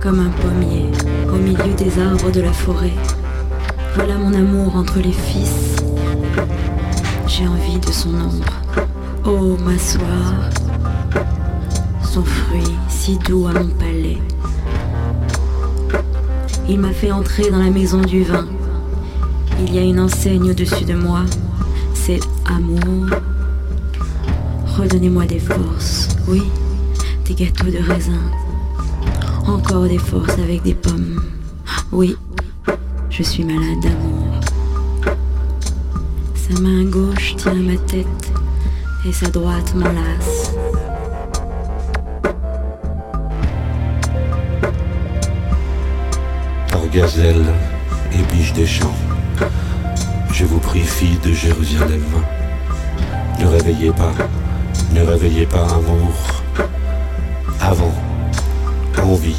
Comme 0.00 0.20
un 0.20 0.30
pommier 0.30 0.86
au 1.28 1.36
milieu 1.36 1.74
des 1.74 2.00
arbres 2.00 2.30
de 2.30 2.40
la 2.40 2.52
forêt. 2.52 2.92
Voilà 3.94 4.16
mon 4.16 4.32
amour 4.32 4.76
entre 4.76 5.00
les 5.00 5.12
fils. 5.12 5.76
J'ai 7.26 7.48
envie 7.48 7.78
de 7.78 7.92
son 7.92 8.10
ombre. 8.10 8.52
Oh, 9.24 9.56
m'asseoir. 9.64 10.50
Son 12.04 12.24
fruit 12.24 12.74
si 12.88 13.18
doux 13.18 13.46
à 13.48 13.52
mon 13.52 13.68
palais. 13.68 14.18
Il 16.68 16.78
m'a 16.78 16.92
fait 16.92 17.10
entrer 17.10 17.50
dans 17.50 17.58
la 17.58 17.70
maison 17.70 18.00
du 18.00 18.22
vin. 18.22 18.46
Il 19.60 19.74
y 19.74 19.78
a 19.78 19.82
une 19.82 20.00
enseigne 20.00 20.50
au-dessus 20.50 20.84
de 20.84 20.94
moi. 20.94 21.24
C'est 22.04 22.18
amour. 22.46 23.06
Redonnez-moi 24.76 25.24
des 25.24 25.38
forces. 25.38 26.08
Oui, 26.26 26.42
des 27.24 27.34
gâteaux 27.34 27.70
de 27.70 27.78
raisin. 27.78 28.20
Encore 29.46 29.84
des 29.84 29.98
forces 29.98 30.36
avec 30.38 30.64
des 30.64 30.74
pommes. 30.74 31.22
Oui, 31.92 32.16
je 33.08 33.22
suis 33.22 33.44
malade 33.44 33.80
d'amour. 33.80 34.40
Sa 36.34 36.60
main 36.60 36.82
gauche 36.86 37.36
tient 37.36 37.54
ma 37.54 37.76
tête 37.76 38.32
et 39.06 39.12
sa 39.12 39.28
droite 39.28 39.72
m'enlace. 39.76 40.50
Gazelle 46.92 47.46
et 48.12 48.34
biche 48.34 48.52
des 48.52 48.66
champs. 48.66 49.01
Je 50.42 50.46
vous 50.48 50.58
prie, 50.58 50.80
fille 50.80 51.18
de 51.24 51.32
Jérusalem, 51.32 52.02
ne 53.38 53.46
réveillez 53.46 53.92
pas, 53.92 54.12
ne 54.92 55.00
réveillez 55.00 55.46
pas 55.46 55.64
amour. 55.66 56.42
Avant, 57.60 57.94
envie. 59.00 59.36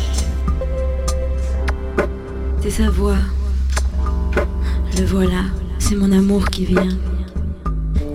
C'est 2.62 2.70
sa 2.70 2.90
voix. 2.90 3.18
Le 4.98 5.06
voilà, 5.06 5.44
c'est 5.78 5.96
mon 5.96 6.10
amour 6.14 6.46
qui 6.46 6.64
vient. 6.64 6.98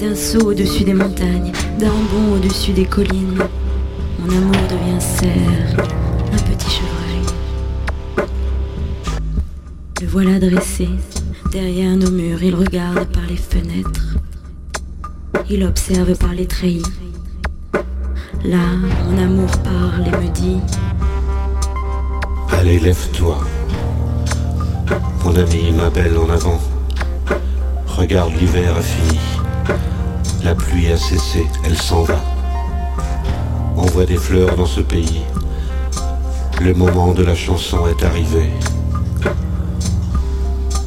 D'un 0.00 0.14
saut 0.14 0.46
au-dessus 0.46 0.84
des 0.84 0.94
montagnes, 0.94 1.52
d'un 1.78 1.88
bond 1.88 2.36
au-dessus 2.36 2.72
des 2.72 2.86
collines. 2.86 3.36
Mon 4.18 4.34
amour 4.34 4.62
devient 4.70 4.98
cerf, 4.98 5.76
un 6.32 6.38
petit 6.38 6.70
chevreuil. 6.70 8.28
Le 10.00 10.06
voilà 10.06 10.38
dressé, 10.38 10.88
derrière 11.50 11.96
nos 11.96 12.10
murs, 12.10 12.42
il 12.42 12.54
regarde 12.54 13.06
par 13.08 13.24
les 13.28 13.36
fenêtres. 13.36 14.16
Il 15.50 15.64
observe 15.64 16.16
par 16.16 16.32
les 16.32 16.46
treillis. 16.46 16.82
Là, 18.44 18.64
mon 19.06 19.18
amour 19.18 19.50
parle 19.64 20.06
et 20.06 20.24
me 20.24 20.30
dit 20.30 20.60
Allez, 22.52 22.78
lève-toi. 22.78 23.38
Mon 25.24 25.36
ami, 25.36 25.72
ma 25.72 25.90
belle, 25.90 26.16
en 26.18 26.28
avant. 26.30 26.60
Regarde, 27.86 28.32
l'hiver 28.38 28.76
a 28.76 28.82
fini. 28.82 29.18
La 30.44 30.54
pluie 30.54 30.92
a 30.92 30.96
cessé, 30.96 31.46
elle 31.64 31.76
s'en 31.76 32.02
va. 32.02 32.20
On 33.76 33.86
voit 33.86 34.06
des 34.06 34.16
fleurs 34.16 34.56
dans 34.56 34.66
ce 34.66 34.80
pays. 34.80 35.22
Le 36.60 36.74
moment 36.74 37.12
de 37.12 37.22
la 37.22 37.34
chanson 37.34 37.86
est 37.86 38.04
arrivé. 38.04 38.50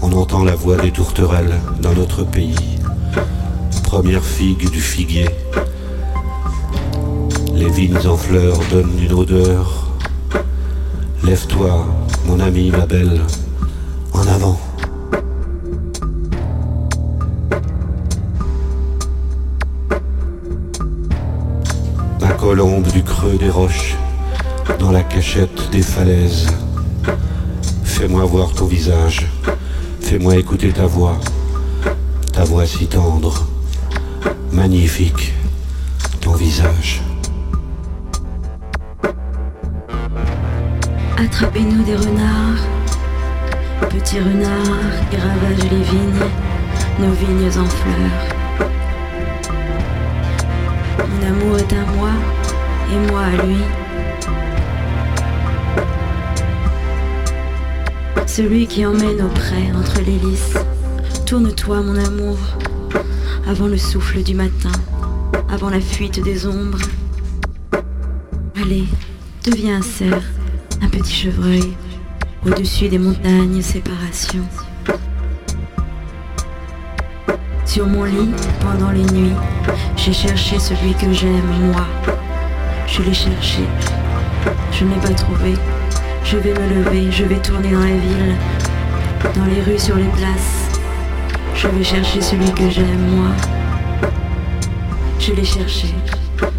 On 0.04 0.12
entend 0.14 0.44
la 0.44 0.56
voix 0.56 0.78
des 0.78 0.92
tourterelles 0.92 1.60
dans 1.82 1.94
notre 1.94 2.24
pays. 2.24 2.80
Première 3.84 4.24
figue 4.24 4.70
du 4.70 4.82
figuier. 4.82 5.30
Les 7.54 7.70
vignes 7.70 8.08
en 8.08 8.18
fleurs 8.18 8.60
donnent 8.72 8.98
une 9.00 9.14
odeur. 9.14 9.92
Lève-toi, 11.24 11.86
mon 12.26 12.40
ami, 12.40 12.72
ma 12.72 12.86
belle, 12.86 13.22
en 14.14 14.28
avant. 14.28 14.60
Ma 22.20 22.34
colombe 22.34 22.88
du 22.88 23.04
creux 23.04 23.38
des 23.38 23.50
roches, 23.50 23.96
dans 24.80 24.92
la 24.92 25.04
cachette 25.04 25.70
des 25.72 25.84
falaises. 25.84 26.48
Fais-moi 27.84 28.26
voir 28.26 28.52
ton 28.54 28.66
visage, 28.66 29.28
fais-moi 30.12 30.36
écouter 30.36 30.74
ta 30.74 30.86
voix, 30.88 31.18
ta 32.34 32.44
voix 32.44 32.66
si 32.66 32.86
tendre, 32.86 33.48
magnifique, 34.52 35.34
ton 36.20 36.34
visage. 36.34 37.02
Attrapez-nous 41.16 41.84
des 41.84 41.96
renards, 41.96 42.68
petits 43.90 44.20
renards 44.20 45.10
qui 45.10 45.16
ravagent 45.16 45.72
les 45.72 45.82
vignes, 45.82 46.28
nos 47.00 47.14
vignes 47.14 47.58
en 47.58 47.70
fleurs. 47.80 48.68
Mon 51.08 51.26
amour 51.26 51.58
est 51.58 51.74
à 51.74 51.86
moi 51.96 52.12
et 52.92 53.10
moi 53.10 53.22
à 53.22 53.46
lui. 53.46 53.81
Celui 58.34 58.66
qui 58.66 58.86
emmène 58.86 59.22
auprès 59.22 59.74
entre 59.78 60.00
les. 60.04 60.18
Tourne-toi, 61.26 61.82
mon 61.82 61.98
amour, 61.98 62.38
avant 63.46 63.68
le 63.68 63.76
souffle 63.78 64.24
du 64.24 64.34
matin, 64.34 64.72
avant 65.50 65.70
la 65.70 65.82
fuite 65.82 66.24
des 66.24 66.48
ombres. 66.48 66.80
Allez, 68.56 68.86
deviens 69.44 69.80
un 69.80 69.82
cerf 69.82 70.24
un 70.82 70.88
petit 70.88 71.14
chevreuil, 71.14 71.74
au-dessus 72.46 72.88
des 72.88 73.00
montagnes, 73.00 73.62
séparation. 73.62 74.46
Sur 77.66 77.86
mon 77.86 78.06
lit, 78.06 78.32
pendant 78.62 78.92
les 78.92 79.04
nuits, 79.12 79.36
j'ai 79.98 80.14
cherché 80.14 80.58
celui 80.58 80.94
que 80.94 81.12
j'aime, 81.12 81.74
moi. 81.74 81.86
Je 82.88 83.02
l'ai 83.02 83.14
cherché, 83.14 83.64
je 84.72 84.86
ne 84.86 84.92
l'ai 84.92 85.02
pas 85.02 85.14
trouvé. 85.16 85.56
Je 86.32 86.38
vais 86.38 86.54
me 86.54 86.76
lever, 86.76 87.12
je 87.12 87.26
vais 87.26 87.42
tourner 87.42 87.72
dans 87.72 87.82
la 87.82 87.88
ville, 87.88 88.36
dans 89.36 89.44
les 89.54 89.62
rues, 89.64 89.78
sur 89.78 89.98
les 89.98 90.08
places. 90.08 90.80
Je 91.54 91.68
vais 91.68 91.84
chercher 91.84 92.22
celui 92.22 92.50
que 92.54 92.70
j'aime, 92.70 93.06
moi. 93.10 93.28
Je 95.20 95.34
l'ai 95.34 95.44
cherché, 95.44 95.88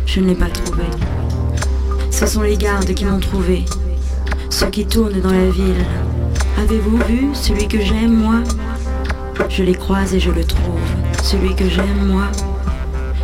je 0.05 0.21
ne 0.21 0.27
l'ai 0.27 0.35
pas 0.35 0.51
trouvé. 0.51 0.85
Ce 2.11 2.27
sont 2.27 2.43
les 2.43 2.59
gardes 2.59 2.93
qui 2.93 3.07
m'ont 3.07 3.19
trouvé 3.19 3.65
ceux 4.51 4.69
qui 4.69 4.85
tournent 4.85 5.23
dans 5.23 5.33
la 5.33 5.49
ville. 5.49 5.87
Avez-vous 6.59 6.99
vu 7.09 7.29
celui 7.33 7.67
que 7.67 7.81
j'aime, 7.81 8.13
moi? 8.15 8.43
Je 9.49 9.63
les 9.63 9.75
croise 9.75 10.15
et 10.15 10.21
je 10.21 10.31
le 10.31 10.45
trouve. 10.45 10.81
Celui 11.23 11.55
que 11.55 11.67
j'aime, 11.67 12.09
moi, 12.09 12.25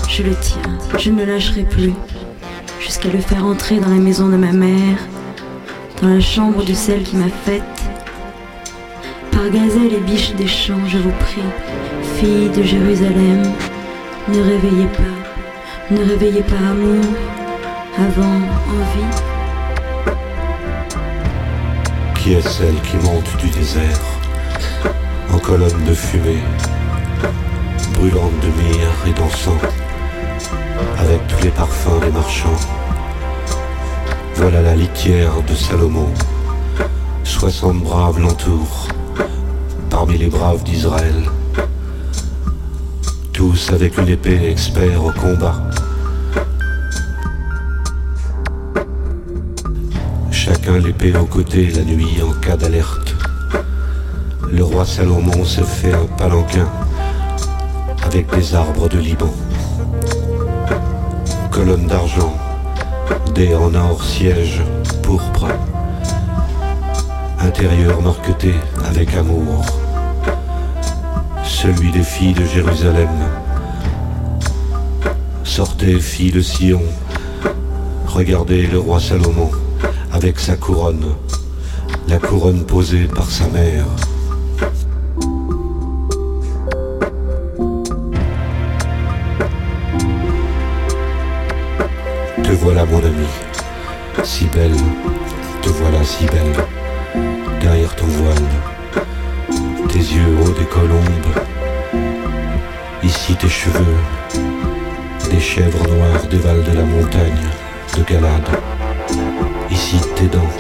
je 0.08 0.22
le 0.22 0.34
tiens. 0.40 0.78
Je 0.98 1.10
ne 1.10 1.26
lâcherai 1.26 1.64
plus. 1.64 1.92
jusqu'à 2.80 3.10
le 3.10 3.18
faire 3.18 3.44
entrer 3.44 3.80
dans 3.80 3.90
la 3.90 3.96
maison 3.96 4.28
de 4.28 4.36
ma 4.36 4.52
mère, 4.52 4.96
dans 6.02 6.08
la 6.08 6.20
chambre 6.20 6.64
de 6.64 6.74
celle 6.74 7.02
qui 7.02 7.16
m'a 7.16 7.28
faite. 7.44 7.62
Par 9.32 9.48
gazelle 9.50 9.94
et 9.94 10.00
biche 10.00 10.32
des 10.34 10.46
champs, 10.46 10.86
je 10.86 10.98
vous 10.98 11.12
prie, 11.12 11.42
fille 12.16 12.48
de 12.50 12.62
Jérusalem, 12.62 13.42
ne 14.28 14.40
réveillez 14.40 14.86
pas, 14.86 15.94
ne 15.94 16.04
réveillez 16.04 16.42
pas 16.42 16.56
amour, 16.56 17.04
avant 17.96 18.40
envie. 18.76 19.16
Qui 22.16 22.34
est 22.34 22.48
celle 22.48 22.80
qui 22.82 22.96
monte 22.96 23.36
du 23.38 23.48
désert 23.50 24.00
en 25.32 25.38
colonne 25.38 25.84
de 25.86 25.94
fumée, 25.94 26.42
brûlante 27.94 28.38
de 28.40 28.48
myrrhe 28.62 29.08
et 29.08 29.12
d'encens, 29.12 29.60
avec 30.98 31.26
tous 31.26 31.44
les 31.44 31.50
parfums 31.50 32.00
des 32.00 32.10
marchands? 32.10 32.77
Voilà 34.40 34.62
la 34.62 34.76
litière 34.76 35.42
de 35.48 35.52
Salomon, 35.52 36.06
soixante 37.24 37.82
braves 37.82 38.20
l'entourent, 38.20 38.86
parmi 39.90 40.16
les 40.16 40.28
braves 40.28 40.62
d'Israël, 40.62 41.24
tous 43.32 43.72
avec 43.72 43.98
une 43.98 44.06
épée 44.06 44.48
expert 44.48 45.04
au 45.04 45.10
combat. 45.10 45.60
Chacun 50.30 50.78
l'épée 50.78 51.16
au 51.16 51.24
côté 51.24 51.72
la 51.72 51.82
nuit 51.82 52.22
en 52.22 52.32
cas 52.40 52.56
d'alerte. 52.56 53.16
Le 54.52 54.62
roi 54.62 54.86
Salomon 54.86 55.44
se 55.44 55.62
fait 55.62 55.92
un 55.92 56.06
palanquin 56.16 56.68
avec 58.04 58.32
des 58.36 58.54
arbres 58.54 58.88
de 58.88 58.98
Liban. 58.98 59.34
Colonne 61.50 61.88
d'argent, 61.88 62.32
dés 63.34 63.54
en 63.54 63.74
or 63.74 64.02
siège 64.02 64.62
pourpre. 65.02 65.46
Intérieur 67.40 68.02
marqueté 68.02 68.54
avec 68.84 69.14
amour. 69.14 69.64
Celui 71.44 71.90
des 71.90 72.02
filles 72.02 72.34
de 72.34 72.44
Jérusalem. 72.44 73.08
Sortez, 75.44 75.98
filles 75.98 76.32
de 76.32 76.40
Sion, 76.40 76.82
regardez 78.06 78.66
le 78.66 78.78
roi 78.78 79.00
Salomon 79.00 79.50
avec 80.12 80.38
sa 80.38 80.56
couronne, 80.56 81.14
la 82.08 82.18
couronne 82.18 82.64
posée 82.64 83.06
par 83.06 83.30
sa 83.30 83.48
mère. 83.48 83.86
Voilà 92.60 92.84
mon 92.84 92.98
ami, 92.98 93.26
si 94.24 94.46
belle, 94.46 94.76
te 95.62 95.68
voilà 95.68 96.02
si 96.02 96.26
belle, 96.26 97.22
derrière 97.60 97.94
ton 97.94 98.06
voile, 98.06 99.54
tes 99.88 99.98
yeux 99.98 100.36
hauts 100.42 100.58
des 100.58 100.64
colombes, 100.66 101.34
ici 103.04 103.36
tes 103.36 103.48
cheveux, 103.48 103.96
des 105.30 105.40
chèvres 105.40 105.86
noires 105.88 106.26
dévalent 106.28 106.64
de 106.64 106.76
la 106.76 106.84
montagne 106.84 107.46
de 107.96 108.02
Galade. 108.02 108.48
Ici 109.70 110.00
tes 110.16 110.26
dents, 110.26 110.54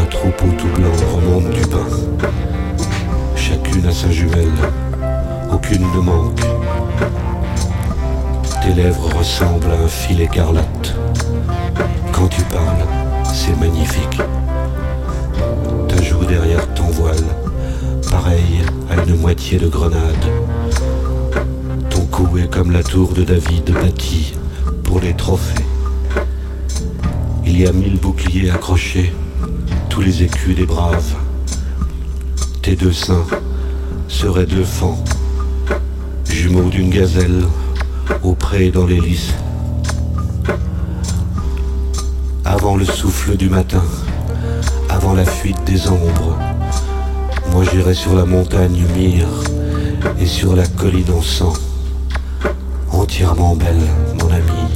un 0.00 0.04
troupeau 0.04 0.46
tout 0.56 0.68
blanc 0.68 0.92
remonte 1.14 1.50
du 1.50 1.62
pain. 1.62 1.86
Chacune 3.34 3.86
a 3.86 3.92
sa 3.92 4.10
jumelle, 4.10 4.52
aucune 5.52 5.82
ne 5.82 6.00
manque. 6.00 6.40
Tes 8.62 8.72
lèvres 8.74 9.16
ressemblent 9.18 9.70
à 9.70 9.84
un 9.84 9.88
fil 9.88 10.20
écarlate. 10.20 10.94
Quand 12.20 12.28
tu 12.28 12.42
parles, 12.42 12.84
c'est 13.32 13.58
magnifique. 13.58 14.20
Ta 15.88 16.02
joue 16.02 16.22
derrière 16.26 16.68
ton 16.74 16.84
voile, 16.84 17.24
pareil 18.10 18.60
à 18.90 19.02
une 19.02 19.16
moitié 19.16 19.56
de 19.56 19.68
grenade. 19.68 20.26
Ton 21.88 22.04
cou 22.04 22.36
est 22.36 22.50
comme 22.52 22.72
la 22.72 22.82
tour 22.82 23.14
de 23.14 23.22
David 23.22 23.72
bâtie 23.72 24.34
pour 24.82 25.00
les 25.00 25.14
trophées. 25.14 25.64
Il 27.46 27.58
y 27.58 27.66
a 27.66 27.72
mille 27.72 27.98
boucliers 27.98 28.50
accrochés, 28.50 29.14
tous 29.88 30.02
les 30.02 30.22
écus 30.22 30.54
des 30.54 30.66
braves. 30.66 31.14
Tes 32.60 32.76
deux 32.76 32.92
seins 32.92 33.24
seraient 34.08 34.44
deux 34.44 34.64
fans, 34.64 35.02
jumeaux 36.28 36.68
d'une 36.68 36.90
gazelle, 36.90 37.44
au 38.22 38.34
pré 38.34 38.70
dans 38.70 38.84
les 38.84 39.00
Avant 42.62 42.76
le 42.76 42.84
souffle 42.84 43.38
du 43.38 43.48
matin, 43.48 43.82
avant 44.90 45.14
la 45.14 45.24
fuite 45.24 45.64
des 45.64 45.88
ombres, 45.88 46.36
moi 47.52 47.64
j'irai 47.64 47.94
sur 47.94 48.14
la 48.14 48.26
montagne 48.26 48.84
mire 48.94 49.26
et 50.20 50.26
sur 50.26 50.54
la 50.54 50.66
colline 50.66 51.10
en 51.10 51.22
sang, 51.22 51.54
entièrement 52.92 53.56
belle, 53.56 53.80
mon 54.20 54.26
ami, 54.26 54.68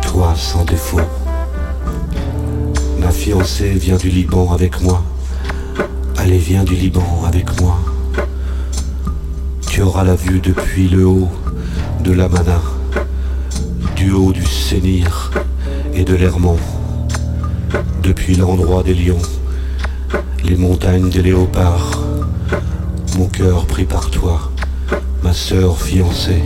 toi 0.00 0.32
sans 0.36 0.64
défaut. 0.64 1.00
Ma 3.00 3.10
fiancée 3.10 3.70
vient 3.70 3.96
du 3.96 4.08
Liban 4.08 4.52
avec 4.52 4.80
moi. 4.80 5.02
Allez, 6.18 6.38
viens 6.38 6.62
du 6.62 6.76
Liban 6.76 7.24
avec 7.26 7.60
moi. 7.60 7.80
Tu 9.68 9.82
auras 9.82 10.04
la 10.04 10.14
vue 10.14 10.38
depuis 10.38 10.88
le 10.88 11.04
haut 11.04 11.30
de 12.04 12.12
l'Amana, 12.12 12.60
du 13.96 14.12
haut 14.12 14.30
du 14.30 14.46
Sénir 14.46 15.32
et 15.98 16.04
de 16.04 16.14
l'Hermont, 16.14 16.60
depuis 18.04 18.36
l'endroit 18.36 18.84
des 18.84 18.94
lions, 18.94 19.20
les 20.44 20.54
montagnes 20.54 21.10
des 21.10 21.22
léopards, 21.22 21.98
mon 23.16 23.26
cœur 23.26 23.66
pris 23.66 23.84
par 23.84 24.08
toi, 24.08 24.52
ma 25.24 25.32
sœur 25.32 25.76
fiancée. 25.76 26.40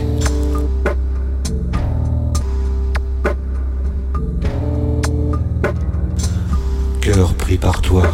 Cœur 7.01 7.35
pris 7.35 7.57
par 7.57 7.79
toi, 7.81 8.11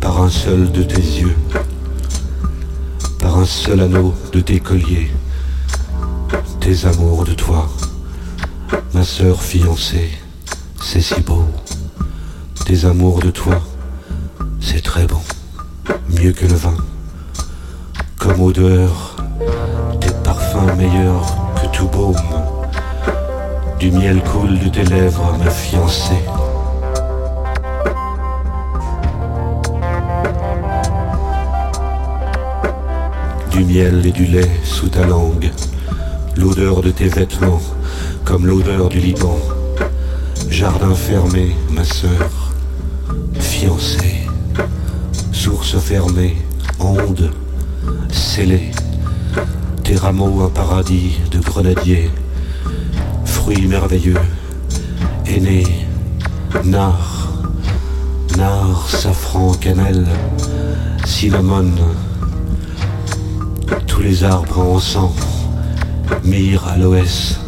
par 0.00 0.20
un 0.20 0.30
seul 0.30 0.72
de 0.72 0.82
tes 0.82 1.00
yeux, 1.00 1.36
par 3.20 3.38
un 3.38 3.46
seul 3.46 3.82
anneau 3.82 4.14
de 4.32 4.40
tes 4.40 4.58
colliers, 4.58 5.12
tes 6.58 6.86
amours 6.86 7.24
de 7.24 7.34
toi, 7.34 7.68
ma 8.94 9.04
sœur 9.04 9.40
fiancée, 9.40 10.25
c'est 10.80 11.00
si 11.00 11.20
beau, 11.20 11.44
tes 12.64 12.84
amours 12.84 13.20
de 13.20 13.30
toi, 13.30 13.60
c'est 14.60 14.82
très 14.82 15.06
bon, 15.06 15.20
mieux 16.10 16.32
que 16.32 16.46
le 16.46 16.54
vin, 16.54 16.76
comme 18.18 18.40
odeur, 18.40 19.16
tes 20.00 20.12
parfums 20.24 20.76
meilleurs 20.76 21.36
que 21.60 21.76
tout 21.76 21.88
baume, 21.88 22.16
du 23.78 23.90
miel 23.90 24.22
coule 24.22 24.58
de 24.58 24.68
tes 24.68 24.84
lèvres, 24.84 25.36
ma 25.38 25.50
fiancée. 25.50 26.22
du 33.56 33.64
miel 33.64 34.04
et 34.04 34.12
du 34.12 34.26
lait 34.26 34.50
sous 34.64 34.88
ta 34.88 35.06
langue, 35.06 35.50
l'odeur 36.36 36.82
de 36.82 36.90
tes 36.90 37.08
vêtements 37.08 37.62
comme 38.22 38.44
l'odeur 38.44 38.90
du 38.90 38.98
Liban, 38.98 39.38
jardin 40.50 40.94
fermé, 40.94 41.54
ma 41.70 41.84
sœur, 41.84 42.52
fiancée, 43.34 44.26
source 45.32 45.78
fermée, 45.78 46.36
onde, 46.80 47.30
scellée, 48.10 48.70
tes 49.84 49.96
rameaux 49.96 50.42
un 50.42 50.48
paradis 50.48 51.20
de 51.30 51.38
grenadiers, 51.38 52.10
fruits 53.24 53.66
merveilleux, 53.66 54.18
aînés, 55.26 55.86
nard, 56.64 57.28
nard, 58.36 58.88
safran, 58.88 59.52
cannelle, 59.54 60.06
cinnamon, 61.04 61.72
tous 63.86 64.00
les 64.00 64.24
arbres 64.24 64.58
en 64.58 64.78
sang, 64.78 65.14
myrrhe, 66.24 66.66
aloès, 66.68 67.38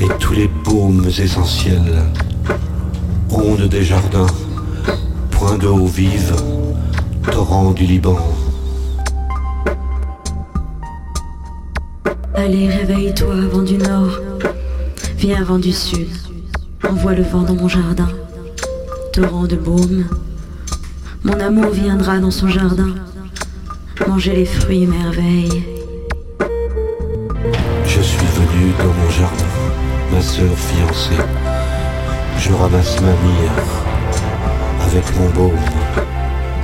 et 0.00 0.08
tous 0.18 0.32
les 0.34 0.48
baumes 0.48 1.06
essentiels, 1.06 2.04
ondes 3.30 3.68
des 3.68 3.82
jardins, 3.82 4.26
point 5.30 5.56
d'eau 5.58 5.86
vive, 5.86 6.34
torrent 7.30 7.72
du 7.72 7.84
Liban. 7.84 8.18
Allez, 12.34 12.68
réveille-toi, 12.68 13.34
vent 13.50 13.62
du 13.62 13.78
nord, 13.78 14.20
viens, 15.18 15.42
vent 15.42 15.58
du 15.58 15.72
sud, 15.72 16.08
envoie 16.88 17.14
le 17.14 17.22
vent 17.22 17.42
dans 17.42 17.54
mon 17.54 17.68
jardin, 17.68 18.08
torrent 19.12 19.46
de 19.46 19.56
baume, 19.56 20.04
mon 21.24 21.40
amour 21.40 21.70
viendra 21.70 22.18
dans 22.18 22.30
son 22.30 22.48
jardin. 22.48 22.94
Manger 24.06 24.36
les 24.36 24.44
fruits 24.44 24.86
merveilles. 24.86 25.64
Je 27.84 28.00
suis 28.00 28.26
venu 28.36 28.72
dans 28.78 28.92
mon 28.92 29.10
jardin, 29.10 29.45
ma 30.16 30.22
sœur 30.22 30.56
fiancée, 30.56 31.22
Je 32.38 32.50
ramasse 32.50 32.98
ma 33.02 33.14
mire 33.26 33.56
avec 34.86 35.04
mon 35.18 35.28
baume. 35.28 35.66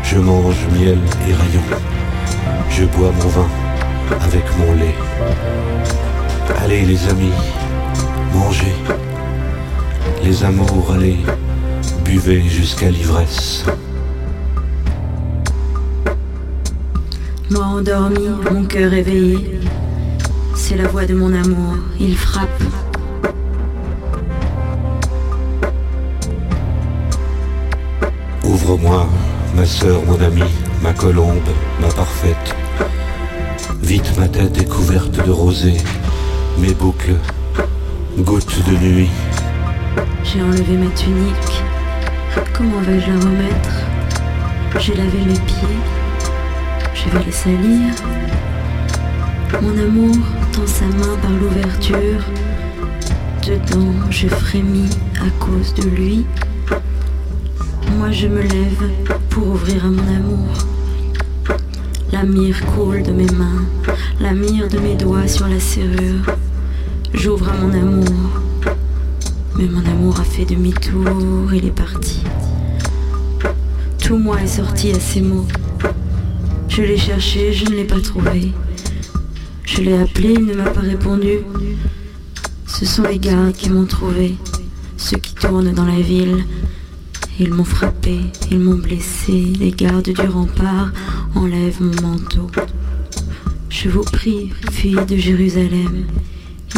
Je 0.03 0.17
mange 0.19 0.67
miel 0.73 0.99
et 1.29 1.35
rayons. 1.35 1.71
Je 2.71 2.85
bois 2.85 3.13
mon 3.13 3.29
vin 3.29 3.49
avec 4.23 4.45
mon 4.59 4.73
lait. 4.73 4.95
Allez 6.63 6.83
les 6.87 7.07
amis, 7.09 7.39
mangez. 8.33 8.75
Les 10.25 10.45
amours, 10.45 10.91
allez, 10.95 11.19
buvez 12.07 12.41
jusqu'à 12.49 12.89
l'ivresse. 12.89 13.67
Moi 17.51 17.65
endormi, 17.65 18.29
mon 18.51 18.65
cœur 18.65 18.95
éveillé, 18.95 19.61
c'est 20.55 20.77
la 20.77 20.89
voix 20.89 21.05
de 21.05 21.13
mon 21.13 21.35
amour, 21.35 21.77
il 22.01 22.17
frappe. 22.17 22.63
Ouvre-moi, 28.73 29.07
ma 29.55 29.67
sœur, 29.67 30.03
mon 30.07 30.19
amie, 30.19 30.51
ma 30.83 30.95
colombe, 30.95 31.47
ma 31.79 31.89
parfaite. 31.89 32.57
Vite 33.83 34.19
ma 34.19 34.27
tête 34.27 34.57
est 34.57 34.65
couverte 34.65 35.11
de 35.11 35.31
rosée, 35.31 35.77
mes 36.57 36.73
boucles, 36.73 37.17
gouttes 38.21 38.67
de 38.67 38.73
nuit. 38.79 39.11
J'ai 40.25 40.41
enlevé 40.41 40.79
ma 40.79 40.91
tunique, 40.93 41.63
comment 42.57 42.81
vais-je 42.81 43.09
la 43.09 43.21
remettre? 43.21 43.71
J'ai 44.79 44.95
lavé 44.95 45.19
mes 45.19 45.41
pieds, 45.41 45.79
je 46.95 47.11
vais 47.11 47.25
les 47.27 47.31
salir. 47.31 47.95
Mon 49.61 49.79
amour 49.79 50.17
tend 50.51 50.67
sa 50.67 50.87
main 50.87 51.15
par 51.21 51.31
l'ouverture. 51.33 52.25
Dedans, 53.47 53.93
je 54.09 54.29
frémis 54.29 54.89
à 55.21 55.45
cause 55.45 55.75
de 55.75 55.91
lui. 55.91 56.25
Je 58.13 58.27
me 58.29 58.43
lève 58.43 58.91
pour 59.31 59.49
ouvrir 59.49 59.87
à 59.87 59.89
mon 59.89 60.07
amour. 60.07 60.47
La 62.13 62.25
mire 62.25 62.63
coule 62.67 63.03
de 63.03 63.11
mes 63.11 63.27
mains, 63.27 63.65
la 64.21 64.35
mire 64.35 64.69
de 64.69 64.79
mes 64.79 64.97
doigts 64.97 65.27
sur 65.27 65.49
la 65.49 65.59
serrure. 65.59 66.27
J'ouvre 67.15 67.49
à 67.49 67.57
mon 67.57 67.73
amour. 67.73 68.15
Mais 69.57 69.67
mon 69.67 69.85
amour 69.87 70.21
a 70.21 70.25
fait 70.25 70.45
demi-tour, 70.45 71.55
il 71.55 71.65
est 71.65 71.75
parti. 71.75 72.23
Tout 73.99 74.19
moi 74.19 74.43
est 74.43 74.47
sorti 74.47 74.93
à 74.93 75.01
ces 75.01 75.23
mots. 75.23 75.49
Je 76.69 76.83
l'ai 76.83 76.99
cherché, 76.99 77.55
je 77.55 77.65
ne 77.65 77.77
l'ai 77.77 77.85
pas 77.85 78.01
trouvé. 78.01 78.53
Je 79.65 79.81
l'ai 79.81 79.97
appelé, 79.97 80.35
il 80.35 80.45
ne 80.45 80.55
m'a 80.55 80.69
pas 80.69 80.81
répondu. 80.81 81.39
Ce 82.67 82.85
sont 82.85 83.05
les 83.05 83.19
gardes 83.19 83.55
qui 83.55 83.71
m'ont 83.71 83.87
trouvé, 83.87 84.37
ceux 84.99 85.17
qui 85.17 85.35
tournent 85.35 85.73
dans 85.73 85.87
la 85.87 86.01
ville. 86.01 86.45
Ils 87.41 87.53
m'ont 87.53 87.65
frappé, 87.65 88.21
ils 88.51 88.61
m'ont 88.61 88.77
blessé. 88.77 89.53
Les 89.59 89.71
gardes 89.71 90.11
du 90.11 90.27
rempart 90.29 90.93
enlèvent 91.35 91.83
mon 91.83 92.09
manteau. 92.09 92.51
Je 93.69 93.89
vous 93.89 94.05
prie, 94.05 94.53
fille 94.71 95.05
de 95.09 95.17
Jérusalem, 95.17 96.05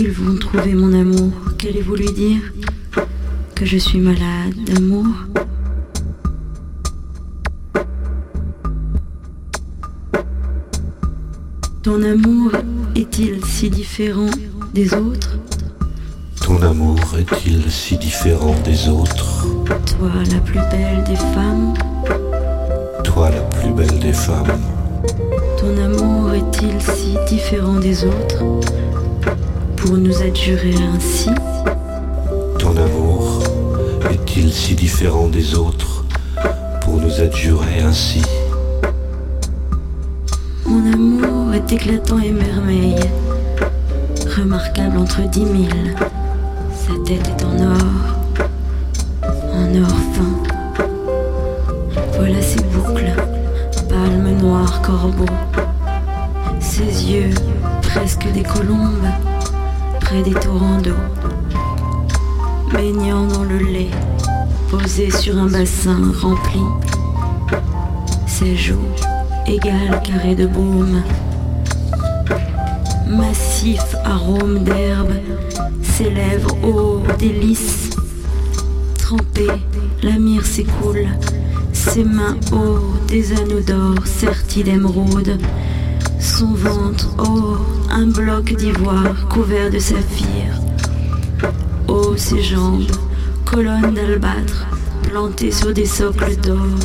ils 0.01 0.11
vont 0.11 0.37
trouver 0.37 0.75
mon 0.75 0.93
amour. 0.99 1.33
Qu'allez-vous 1.59 1.97
lui 1.97 2.13
dire? 2.13 2.41
Que 3.55 3.67
je 3.67 3.77
suis 3.77 3.99
malade 3.99 4.55
d'amour? 4.67 5.07
Ton 11.83 12.03
amour 12.03 12.53
est-il 12.95 13.45
si 13.45 13.69
différent 13.69 14.31
des 14.73 14.95
autres? 14.95 15.37
Ton 16.41 16.63
amour 16.63 16.99
est-il 17.19 17.71
si 17.71 17.99
différent 17.99 18.55
des 18.65 18.89
autres? 18.89 19.47
Toi, 19.65 20.11
la 20.33 20.41
plus 20.41 20.61
belle 20.71 21.05
des 21.07 21.17
femmes. 21.17 21.75
Toi 23.03 23.31
la 23.31 23.41
plus 23.41 23.71
belle 23.71 23.99
des 23.99 24.13
femmes. 24.13 24.61
Ton 25.59 25.77
amour 25.83 26.33
est-il 26.33 26.81
si 26.81 27.17
différent 27.29 27.79
des 27.81 28.05
autres 28.05 28.43
Pour 29.77 29.97
nous 29.97 30.23
adjurer 30.23 30.75
ainsi? 30.95 31.31
Ton 32.59 32.77
amour 32.77 33.43
est-il 34.11 34.53
si 34.53 34.75
différent 34.75 35.29
des 35.29 35.55
autres 35.55 36.05
Pour 36.83 36.97
nous 36.97 37.21
adjurer 37.21 37.81
ainsi? 37.81 38.23
Mon 40.67 40.93
amour 40.93 41.55
est 41.55 41.73
éclatant 41.73 42.19
et 42.19 42.33
merveille, 42.33 43.01
remarquable 44.37 44.99
entre 44.99 45.21
dix 45.31 45.45
mille. 45.45 45.95
Sa 46.75 46.95
tête 47.07 47.27
est 47.29 47.45
en 47.45 47.71
or, 47.71 48.17
en 49.55 49.83
or. 49.83 50.05
Voilà 52.17 52.41
ses 52.41 52.63
boucles, 52.65 53.13
palmes 53.89 54.37
noires 54.41 54.81
corbeaux. 54.83 55.25
Ses 56.59 57.13
yeux, 57.13 57.35
presque 57.83 58.27
des 58.33 58.43
colombes, 58.43 59.09
près 60.01 60.23
des 60.23 60.33
torrents 60.33 60.81
d'eau. 60.81 60.97
Baignant 62.73 63.27
dans 63.27 63.45
le 63.45 63.59
lait, 63.59 63.91
posé 64.71 65.11
sur 65.11 65.39
un 65.39 65.47
bassin 65.47 66.01
rempli. 66.21 66.61
Ses 68.27 68.57
joues, 68.57 68.89
égales 69.47 70.01
carrés 70.03 70.35
de 70.35 70.47
baume. 70.47 71.03
Massif 73.07 73.85
arôme 74.05 74.65
d'herbe, 74.65 75.13
ses 75.83 76.11
lèvres 76.11 76.57
ô 76.65 77.03
délices. 77.19 77.84
La 80.03 80.19
mire 80.19 80.45
s'écoule, 80.45 81.09
ses 81.73 82.05
mains 82.05 82.37
ô 82.53 82.79
des 83.09 83.33
anneaux 83.33 83.61
d'or 83.61 84.07
sertis 84.07 84.63
d'émeraude. 84.63 85.39
Son 86.21 86.53
ventre, 86.53 87.09
ô 87.19 87.57
un 87.91 88.07
bloc 88.07 88.55
d'ivoire 88.55 89.29
couvert 89.29 89.71
de 89.71 89.79
saphir. 89.79 90.61
Ô 91.89 92.17
ses 92.17 92.43
jambes, 92.43 92.91
colonnes 93.45 93.95
d'albâtre 93.95 94.67
plantées 95.03 95.53
sur 95.53 95.73
des 95.73 95.87
socles 95.87 96.37
d'or. 96.37 96.79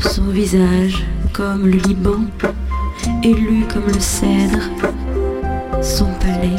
Son 0.00 0.24
visage, 0.24 1.06
comme 1.32 1.66
le 1.66 1.78
Liban, 1.78 2.24
élu 3.22 3.64
comme 3.72 3.86
le 3.86 4.00
cèdre. 4.00 4.62
Son 5.82 6.08
palais, 6.20 6.56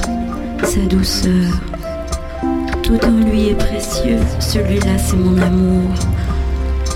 sa 0.64 0.82
douceur. 0.82 1.54
Tout 2.90 3.06
en 3.06 3.12
lui 3.12 3.50
est 3.50 3.54
précieux. 3.54 4.18
Celui-là, 4.40 4.98
c'est 4.98 5.16
mon 5.16 5.40
amour. 5.40 5.92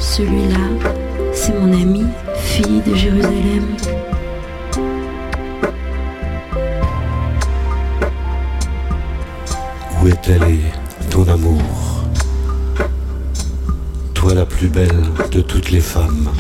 Celui-là, 0.02 0.90
c'est 1.32 1.54
mon 1.54 1.72
ami, 1.72 2.06
fille 2.36 2.82
de 2.82 2.96
Jérusalem. 2.96 3.76
Où 10.02 10.08
est 10.08 10.30
allé 10.32 10.62
ton 11.12 11.28
amour? 11.28 11.62
Toi 14.16 14.34
la 14.34 14.48
plus 14.48 14.70
belle 14.70 15.04
de 15.32 15.42
toutes 15.42 15.70
les 15.70 15.80
femmes. 15.80 16.32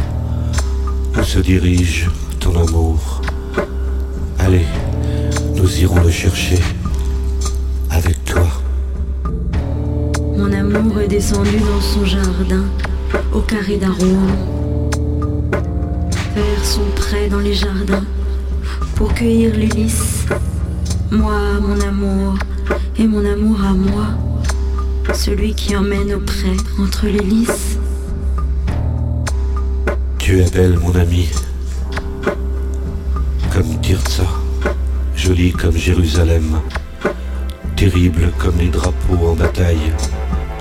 Où 1.15 1.23
se 1.23 1.37
dirige 1.37 2.09
ton 2.39 2.59
amour? 2.59 3.21
Allez, 4.39 4.65
nous 5.55 5.79
irons 5.79 6.01
le 6.01 6.09
chercher 6.09 6.57
descendu 11.13 11.59
dans 11.59 11.79
son 11.79 12.03
jardin, 12.05 12.63
au 13.33 13.39
carré 13.41 13.77
d'arômes. 13.77 14.89
Faire 16.33 16.65
son 16.65 16.85
prêt 16.95 17.29
dans 17.29 17.39
les 17.39 17.53
jardins, 17.53 18.03
pour 18.95 19.13
cueillir 19.13 19.53
lys. 19.53 20.25
Moi, 21.11 21.37
mon 21.61 21.79
amour, 21.81 22.33
et 22.97 23.05
mon 23.05 23.23
amour 23.23 23.57
à 23.63 23.73
moi, 23.73 24.07
celui 25.13 25.53
qui 25.53 25.75
emmène 25.75 26.15
au 26.15 26.19
près 26.19 26.57
entre 26.81 27.05
lys. 27.05 27.77
Tu 30.17 30.39
es 30.39 30.49
belle, 30.49 30.79
mon 30.79 30.95
ami, 30.95 31.29
comme 33.53 33.79
Tirza, 33.83 34.25
jolie 35.15 35.51
comme 35.51 35.77
Jérusalem, 35.77 36.59
terrible 37.75 38.31
comme 38.39 38.57
les 38.57 38.69
drapeaux 38.69 39.27
en 39.27 39.35
bataille. 39.35 39.93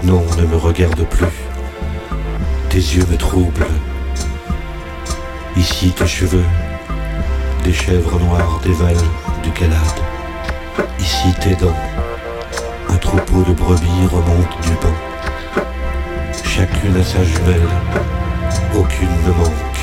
Non, 0.05 0.25
ne 0.37 0.45
me 0.45 0.57
regarde 0.57 1.05
plus. 1.05 1.27
Tes 2.69 2.79
yeux 2.79 3.07
me 3.09 3.17
troublent. 3.17 3.67
Ici 5.57 5.91
tes 5.91 6.09
cheveux, 6.09 6.45
des 7.63 7.73
chèvres 7.73 8.19
noires 8.19 8.61
dévalent 8.65 9.13
du 9.45 9.51
calade. 9.53 10.01
Ici 10.99 11.33
tes 11.41 11.55
dents, 11.55 11.77
un 12.89 12.97
troupeau 12.97 13.45
de 13.45 13.53
brebis 13.53 14.07
remonte 14.11 14.61
du 14.63 14.73
banc. 14.83 14.97
Chacune 16.45 16.97
a 16.97 17.05
sa 17.05 17.23
jumelle, 17.23 17.69
aucune 18.75 19.09
ne 19.25 19.33
manque. 19.33 19.83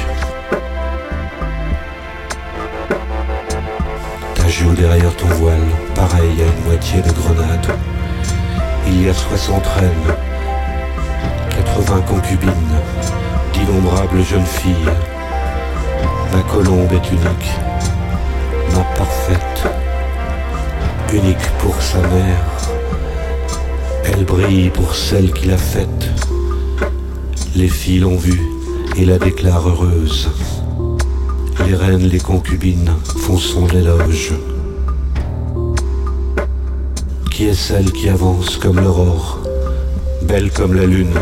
Ta 4.35 4.47
joue 4.49 4.73
derrière 4.73 5.15
ton 5.15 5.27
voile, 5.27 5.69
pareil 5.95 6.41
à 6.41 6.45
une 6.45 6.65
moitié 6.65 7.01
de 7.01 7.11
grenade. 7.11 7.67
Il 8.89 9.05
y 9.05 9.09
a 9.09 9.13
soixante 9.13 9.65
reines, 9.67 10.15
quatre-vingts 11.49 12.01
concubines, 12.01 12.51
d'innombrables 13.53 14.23
jeunes 14.23 14.45
filles. 14.45 14.91
Ma 16.33 16.41
colombe 16.43 16.91
est 16.91 17.11
unique, 17.11 17.51
ma 18.73 18.83
parfaite, 18.97 19.63
unique 21.13 21.49
pour 21.59 21.79
sa 21.81 21.99
mère. 21.99 22.45
Elle 24.05 24.25
brille 24.25 24.69
pour 24.69 24.95
celle 24.95 25.31
qui 25.31 25.47
l'a 25.47 25.57
faite. 25.57 26.09
Les 27.55 27.67
filles 27.67 27.99
l'ont 27.99 28.17
vue 28.17 28.41
et 28.95 29.05
la 29.05 29.19
déclarent 29.19 29.69
heureuse. 29.69 30.29
Les 31.67 31.75
reines, 31.75 32.07
les 32.07 32.19
concubines 32.19 32.91
font 33.19 33.37
son 33.37 33.67
éloge. 33.67 34.33
Qui 37.39 37.47
est 37.47 37.53
celle 37.53 37.89
qui 37.93 38.09
avance 38.09 38.57
comme 38.57 38.81
l'aurore, 38.81 39.39
belle 40.23 40.51
comme 40.51 40.73
la 40.73 40.85
lune, 40.85 41.13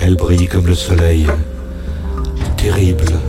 elle 0.00 0.16
brille 0.16 0.48
comme 0.48 0.66
le 0.66 0.74
soleil, 0.74 1.26
terrible 2.56 3.20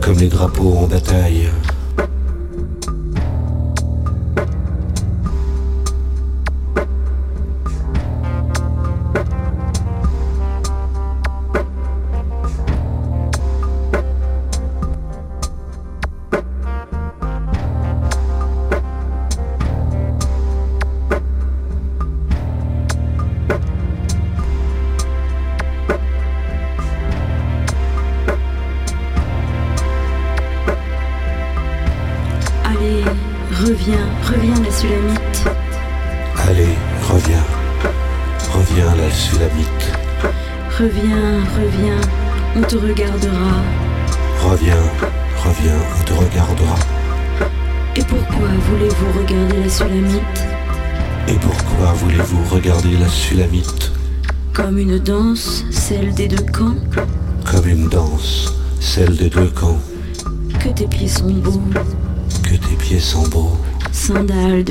comme 0.00 0.16
les 0.16 0.28
drapeaux 0.28 0.78
en 0.78 0.86
bataille. 0.86 1.50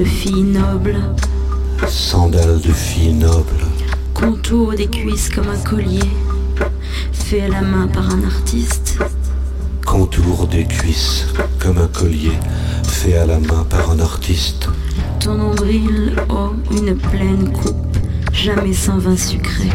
De 0.03 0.09
filles 0.09 0.43
nobles, 0.43 0.97
sandales 1.87 2.59
de 2.59 2.73
filles 2.73 3.13
nobles, 3.13 3.63
contour 4.13 4.73
des 4.73 4.87
cuisses 4.87 5.29
comme 5.29 5.47
un 5.47 5.57
collier, 5.69 6.09
fait 7.13 7.39
à 7.39 7.47
la 7.47 7.61
main 7.61 7.87
par 7.87 8.09
un 8.09 8.21
artiste. 8.25 8.97
contour 9.85 10.47
des 10.47 10.65
cuisses 10.65 11.27
comme 11.57 11.77
un 11.77 11.87
collier 11.87 12.37
fait 12.83 13.17
à 13.17 13.25
la 13.25 13.39
main 13.39 13.65
par 13.69 13.91
un 13.91 13.99
artiste. 14.01 14.67
Ton 15.21 15.35
nombril, 15.35 16.17
oh, 16.29 16.49
une 16.69 16.97
pleine 16.97 17.53
coupe, 17.53 17.97
jamais 18.33 18.73
sans 18.73 18.97
vin 18.97 19.15
sucré. 19.15 19.69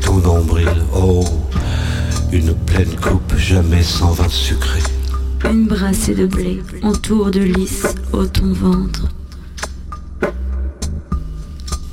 Ton 0.00 0.18
nombril, 0.18 0.70
oh, 0.94 1.24
une 2.32 2.54
pleine 2.54 2.94
coupe 3.02 3.36
jamais 3.36 3.82
sans 3.82 4.12
vin 4.12 4.28
sucré. 4.28 4.80
Une 5.50 5.66
brassée 5.66 6.14
de 6.14 6.26
blé 6.26 6.62
entoure 6.82 7.32
de 7.32 7.40
lys 7.40 7.82
ô 8.12 8.24
ton 8.24 8.52
ventre. 8.52 9.08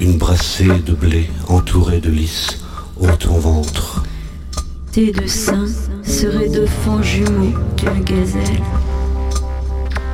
Une 0.01 0.17
brassée 0.17 0.65
de 0.83 0.93
blé 0.93 1.29
entourée 1.47 1.99
de 1.99 2.09
lys 2.09 2.57
au 2.99 3.05
ton 3.05 3.37
ventre. 3.37 4.01
Tes 4.91 5.11
deux 5.11 5.27
seins 5.27 5.67
seraient 6.01 6.49
deux 6.49 6.65
fans 6.65 7.03
jumeaux 7.03 7.53
d'une 7.77 8.03
gazelle. 8.03 8.63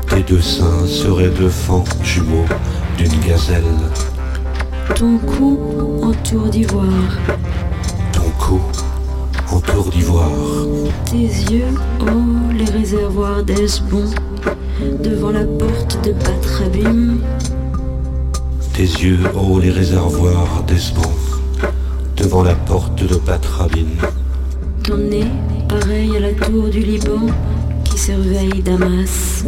Tes 0.09 0.23
deux 0.23 0.41
seins 0.41 0.85
seraient 0.85 1.29
deux 1.29 1.47
fans 1.47 1.85
jumeaux 2.03 2.43
d'une 2.97 3.17
gazelle. 3.21 3.63
Ton 4.93 5.19
cou 5.19 5.57
entoure 6.01 6.49
d'ivoire. 6.49 7.17
Ton 8.11 8.29
cou 8.37 8.59
entour 9.49 9.89
d'ivoire. 9.89 10.65
Tes 11.05 11.27
yeux, 11.53 11.73
oh, 12.01 12.51
les 12.53 12.69
réservoirs 12.77 13.41
d'Esbon. 13.41 14.03
Devant 15.01 15.31
la 15.31 15.45
porte 15.45 15.97
de 16.03 16.11
Batrabim, 16.11 17.19
Tes 18.77 18.83
yeux, 18.83 19.17
oh 19.33 19.59
les 19.59 19.71
réservoirs 19.71 20.63
d'Esbon, 20.67 21.01
devant 22.15 22.43
la 22.43 22.53
porte 22.53 23.01
de 23.01 23.15
Batrabine. 23.15 23.97
ton 24.83 24.97
nez, 24.97 25.25
pareil 25.67 26.15
à 26.15 26.19
la 26.19 26.33
tour 26.33 26.67
du 26.69 26.81
Liban 26.81 27.25
qui 27.85 27.97
surveille 27.97 28.61
Damas. 28.61 29.43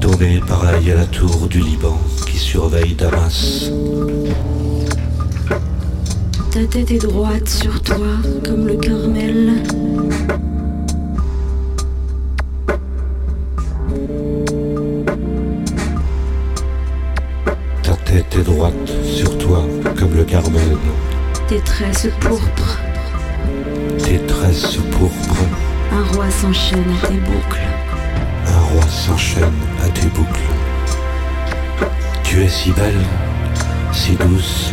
Ton 0.00 0.16
nez 0.20 0.40
pareil 0.46 0.92
à 0.92 0.94
la 0.94 1.06
tour 1.06 1.48
du 1.48 1.58
Liban 1.58 1.98
qui 2.24 2.38
surveille 2.38 2.94
Damas. 2.94 3.68
Ta 6.52 6.64
tête 6.66 6.92
est 6.92 7.02
droite 7.02 7.48
sur 7.48 7.82
toi 7.82 8.06
comme 8.44 8.68
le 8.68 8.76
Carmel. 8.76 9.64
Droite 18.44 18.74
sur 19.04 19.36
toi 19.36 19.64
comme 19.98 20.14
le 20.16 20.24
Carmel. 20.24 20.76
Tes 21.46 21.60
tresses 21.60 22.08
pourpres, 22.20 22.78
Tes 23.98 24.18
tresses 24.20 24.78
pourpres, 24.92 25.44
un 25.92 26.02
roi 26.14 26.30
s'enchaîne 26.30 26.84
à 27.02 27.06
tes 27.06 27.14
boucles. 27.14 27.68
un 28.46 28.60
roi 28.72 28.82
s'enchaîne 28.88 29.60
à 29.84 29.88
tes 29.90 30.06
boucles. 30.06 30.40
Tu 32.24 32.42
es 32.42 32.48
si 32.48 32.70
belle, 32.72 33.04
si 33.92 34.12
douce, 34.12 34.72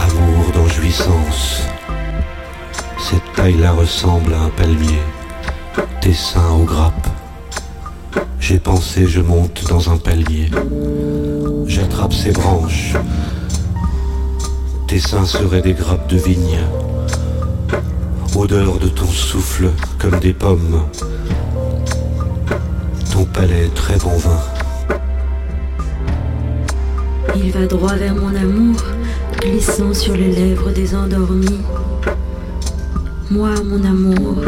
amour 0.00 0.46
dans 0.54 0.68
jouissance. 0.68 1.62
Cette 2.98 3.32
taille-là 3.34 3.72
ressemble 3.72 4.32
à 4.32 4.40
un 4.44 4.50
palmier, 4.50 5.02
tes 6.00 6.14
seins 6.14 6.52
aux 6.52 6.64
grappes. 6.64 6.99
J'ai 8.38 8.58
pensé, 8.58 9.06
je 9.06 9.20
monte 9.20 9.64
dans 9.68 9.90
un 9.90 9.96
palmier. 9.96 10.50
J'attrape 11.66 12.12
ses 12.12 12.32
branches. 12.32 12.94
Tes 14.86 14.98
seins 14.98 15.24
seraient 15.24 15.62
des 15.62 15.74
grappes 15.74 16.08
de 16.08 16.16
vigne. 16.16 16.58
Odeur 18.34 18.78
de 18.78 18.88
ton 18.88 19.06
souffle 19.06 19.70
comme 19.98 20.18
des 20.18 20.32
pommes. 20.32 20.82
Ton 23.12 23.24
palais 23.24 23.68
très 23.74 23.96
bon 23.98 24.16
vin. 24.16 24.40
Il 27.36 27.52
va 27.52 27.66
droit 27.66 27.94
vers 27.94 28.14
mon 28.14 28.34
amour, 28.34 28.80
glissant 29.40 29.94
sur 29.94 30.14
les 30.14 30.32
lèvres 30.32 30.72
des 30.72 30.94
endormis. 30.94 31.60
Moi, 33.30 33.50
mon 33.64 33.84
amour, 33.84 34.42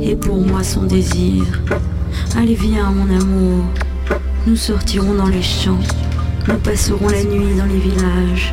et 0.00 0.16
pour 0.16 0.40
moi 0.40 0.64
son 0.64 0.84
désir. 0.84 1.44
Allez, 2.36 2.54
viens, 2.54 2.90
mon 2.90 3.08
amour. 3.20 3.64
Nous 4.46 4.56
sortirons 4.56 5.14
dans 5.14 5.26
les 5.28 5.42
champs. 5.42 5.78
Nous 6.48 6.58
passerons 6.58 7.08
la 7.08 7.24
nuit 7.24 7.54
dans 7.56 7.66
les 7.66 7.78
villages. 7.78 8.52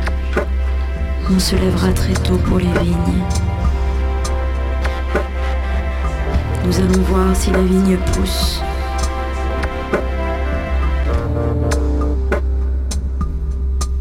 On 1.30 1.38
se 1.38 1.54
lèvera 1.56 1.92
très 1.92 2.14
tôt 2.14 2.36
pour 2.36 2.58
les 2.58 2.72
vignes. 2.82 3.24
Nous 6.66 6.80
allons 6.80 7.02
voir 7.02 7.36
si 7.36 7.50
la 7.50 7.62
vigne 7.62 7.96
pousse. 8.12 8.60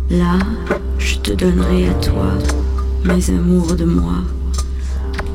Là, 0.09 0.39
je 0.97 1.18
te 1.18 1.34
donnerai 1.34 1.89
à 1.89 1.93
toi 1.95 2.28
mes 3.03 3.30
amours 3.30 3.76
de 3.76 3.86
moi. 3.86 4.16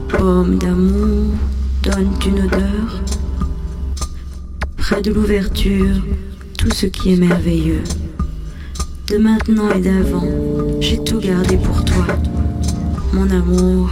Pomme 0.09 0.59
d'amour, 0.59 1.27
donne 1.83 2.11
une 2.27 2.45
odeur. 2.45 3.18
Près 4.91 5.03
de 5.03 5.13
l'ouverture, 5.13 5.97
tout 6.57 6.71
ce 6.71 6.87
qui 6.87 7.13
est 7.13 7.17
merveilleux. 7.17 7.83
De 9.09 9.19
maintenant 9.19 9.71
et 9.73 9.83
d'avant, 9.83 10.25
j'ai 10.81 11.05
tout 11.05 11.21
gardé 11.21 11.59
pour 11.59 11.85
toi. 11.85 12.07
Mon 13.13 13.29
amour, 13.29 13.91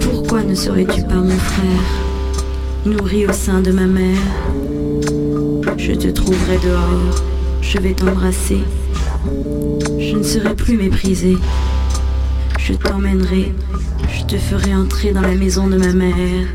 pourquoi 0.00 0.42
ne 0.42 0.56
serais-tu 0.56 1.02
pas 1.02 1.20
mon 1.20 1.38
frère, 1.38 1.84
nourri 2.84 3.28
au 3.28 3.32
sein 3.32 3.60
de 3.60 3.70
ma 3.70 3.86
mère? 3.86 4.26
Je 5.76 5.92
te 5.92 6.08
trouverai 6.08 6.58
dehors, 6.58 7.22
je 7.62 7.78
vais 7.78 7.94
t'embrasser, 7.94 8.58
Je 10.00 10.16
ne 10.16 10.24
serai 10.24 10.56
plus 10.56 10.76
méprisée. 10.76 11.38
Je 12.58 12.72
t'emmènerai, 12.72 13.54
je 14.12 14.24
te 14.24 14.36
ferai 14.36 14.74
entrer 14.74 15.12
dans 15.12 15.20
la 15.20 15.36
maison 15.36 15.68
de 15.68 15.76
ma 15.76 15.92
mère. 15.92 16.48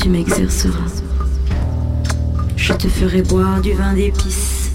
Tu 0.00 0.08
m'exerceras. 0.08 1.07
Je 2.68 2.74
te 2.74 2.86
ferai 2.86 3.22
boire 3.22 3.62
du 3.62 3.72
vin 3.72 3.94
d'épices, 3.94 4.72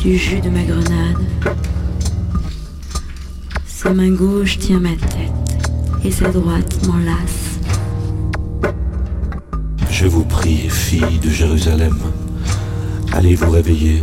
du 0.00 0.16
jus 0.16 0.40
de 0.40 0.50
ma 0.50 0.64
grenade. 0.64 1.24
Sa 3.68 3.94
main 3.94 4.10
gauche 4.10 4.58
tient 4.58 4.80
ma 4.80 4.96
tête 4.96 5.60
et 6.04 6.10
sa 6.10 6.28
droite 6.28 6.84
m'enlace. 6.88 7.60
Je 9.92 10.08
vous 10.08 10.24
prie, 10.24 10.68
filles 10.68 11.20
de 11.22 11.30
Jérusalem, 11.30 11.96
allez 13.12 13.36
vous 13.36 13.50
réveiller. 13.50 14.02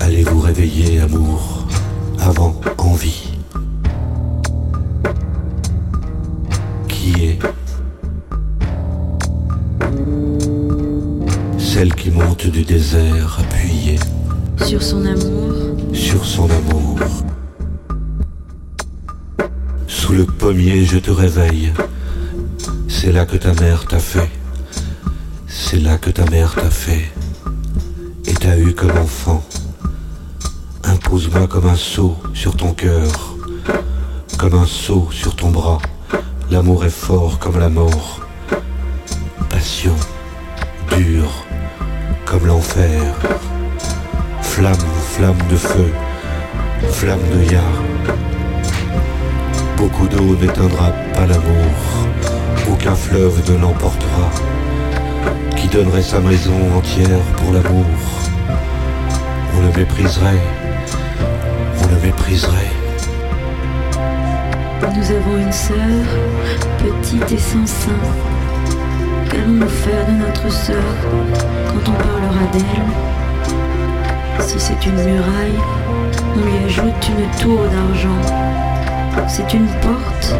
Allez 0.00 0.24
vous 0.24 0.40
réveiller, 0.40 1.00
amour, 1.00 1.68
avant 2.20 2.58
envie. 2.78 3.31
Du 12.52 12.64
désert 12.64 13.38
appuyée 13.40 13.98
Sur 14.66 14.82
son 14.82 15.06
amour, 15.06 15.54
sur 15.94 16.22
son 16.24 16.44
amour. 16.50 16.98
Sous 19.86 20.12
le 20.12 20.24
pommier, 20.26 20.84
je 20.84 20.98
te 20.98 21.10
réveille. 21.10 21.72
C'est 22.88 23.10
là 23.10 23.24
que 23.24 23.36
ta 23.36 23.54
mère 23.54 23.86
t'a 23.86 23.98
fait. 23.98 24.30
C'est 25.48 25.80
là 25.80 25.96
que 25.96 26.10
ta 26.10 26.26
mère 26.30 26.54
t'a 26.54 26.68
fait. 26.68 27.10
Et 28.26 28.34
t'a 28.34 28.58
eu 28.58 28.74
comme 28.74 28.98
enfant. 28.98 29.42
Impose-moi 30.84 31.46
comme 31.46 31.66
un 31.66 31.76
seau 31.76 32.16
sur 32.34 32.54
ton 32.54 32.74
cœur. 32.74 33.34
Comme 34.36 34.54
un 34.54 34.66
seau 34.66 35.08
sur 35.10 35.34
ton 35.34 35.50
bras. 35.50 35.78
L'amour 36.50 36.84
est 36.84 36.90
fort 36.90 37.38
comme 37.38 37.58
la 37.58 37.70
mort. 37.70 38.20
Passion, 39.48 39.96
dure 40.96 41.41
comme 42.32 42.46
l'enfer. 42.46 43.14
Flamme, 44.40 44.74
flamme 45.14 45.42
de 45.50 45.56
feu, 45.56 45.92
flamme 46.90 47.20
de 47.34 47.52
yard. 47.52 47.84
Beaucoup 49.76 50.08
d'eau 50.08 50.34
n'éteindra 50.40 50.92
pas 51.14 51.26
l'amour, 51.26 51.74
aucun 52.70 52.94
fleuve 52.94 53.38
ne 53.50 53.58
l'emportera. 53.58 54.30
Qui 55.56 55.68
donnerait 55.68 56.02
sa 56.02 56.20
maison 56.20 56.54
entière 56.74 57.20
pour 57.36 57.52
l'amour? 57.52 57.84
On 59.54 59.60
le 59.60 59.78
mépriserait, 59.78 60.42
on 61.82 61.86
le 61.86 62.00
mépriserait. 62.06 62.72
nous 64.96 65.10
avons 65.10 65.38
une 65.38 65.52
sœur, 65.52 66.04
petite 66.78 67.32
et 67.32 67.38
sans 67.38 67.66
sein. 67.66 68.41
Qu'allons-nous 69.32 69.68
faire 69.68 70.06
de 70.08 70.12
notre 70.12 70.52
sœur 70.52 70.76
quand 71.68 71.90
on 71.90 71.94
parlera 71.94 72.44
d'elle 72.52 74.44
Si 74.46 74.60
c'est 74.60 74.84
une 74.84 74.96
muraille, 74.96 75.58
on 76.36 76.40
lui 76.44 76.64
ajoute 76.66 77.08
une 77.08 77.40
tour 77.40 77.60
d'argent. 77.60 78.20
C'est 79.28 79.54
une 79.54 79.68
porte, 79.80 80.34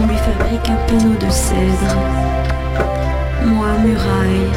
on 0.00 0.06
lui 0.06 0.16
fabrique 0.16 0.70
un 0.70 0.76
panneau 0.86 1.14
de 1.14 1.30
cèdre. 1.30 1.94
Moi, 3.44 3.68
muraille, 3.84 4.50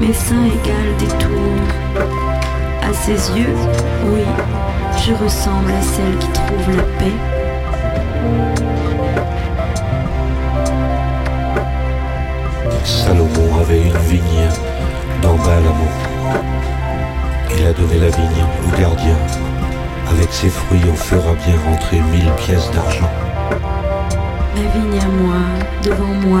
mes 0.00 0.12
seins 0.12 0.46
égalent 0.46 0.98
des 0.98 1.24
tours. 1.24 2.08
À 2.82 2.92
ses 2.92 3.38
yeux, 3.38 3.54
oui, 4.06 4.24
je 5.06 5.14
ressemble 5.14 5.70
à 5.70 5.82
celle 5.82 6.18
qui 6.18 6.28
trouve 6.32 6.76
la 6.76 6.82
paix. 6.98 7.37
Salomon 12.88 13.60
avait 13.60 13.82
une 13.82 13.98
vigne 14.08 14.48
dans 15.20 15.34
Baalamon. 15.36 15.92
Il 17.54 17.66
a 17.66 17.72
donné 17.74 17.98
la 17.98 18.08
vigne 18.08 18.44
au 18.66 18.80
gardien. 18.80 19.16
Avec 20.10 20.32
ses 20.32 20.48
fruits, 20.48 20.80
on 20.90 20.96
fera 20.96 21.34
bien 21.34 21.54
rentrer 21.66 22.00
mille 22.00 22.32
pièces 22.38 22.70
d'argent. 22.70 23.10
Ma 24.54 24.62
vigne 24.72 25.00
à 25.00 25.08
moi, 25.22 25.36
devant 25.84 26.14
moi. 26.26 26.40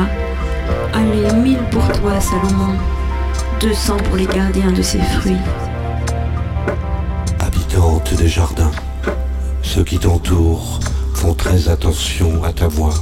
Allez, 0.94 1.30
mille 1.34 1.62
pour 1.70 1.86
toi, 2.00 2.18
Salomon. 2.18 2.78
Deux 3.60 3.74
cents 3.74 3.98
pour 3.98 4.16
les 4.16 4.26
gardiens 4.26 4.72
de 4.72 4.80
ses 4.80 5.00
fruits. 5.00 5.36
Habitante 7.40 8.14
des 8.14 8.28
jardins, 8.28 8.72
ceux 9.62 9.84
qui 9.84 9.98
t'entourent 9.98 10.80
font 11.12 11.34
très 11.34 11.68
attention 11.68 12.42
à 12.42 12.54
ta 12.54 12.68
voix. 12.68 12.94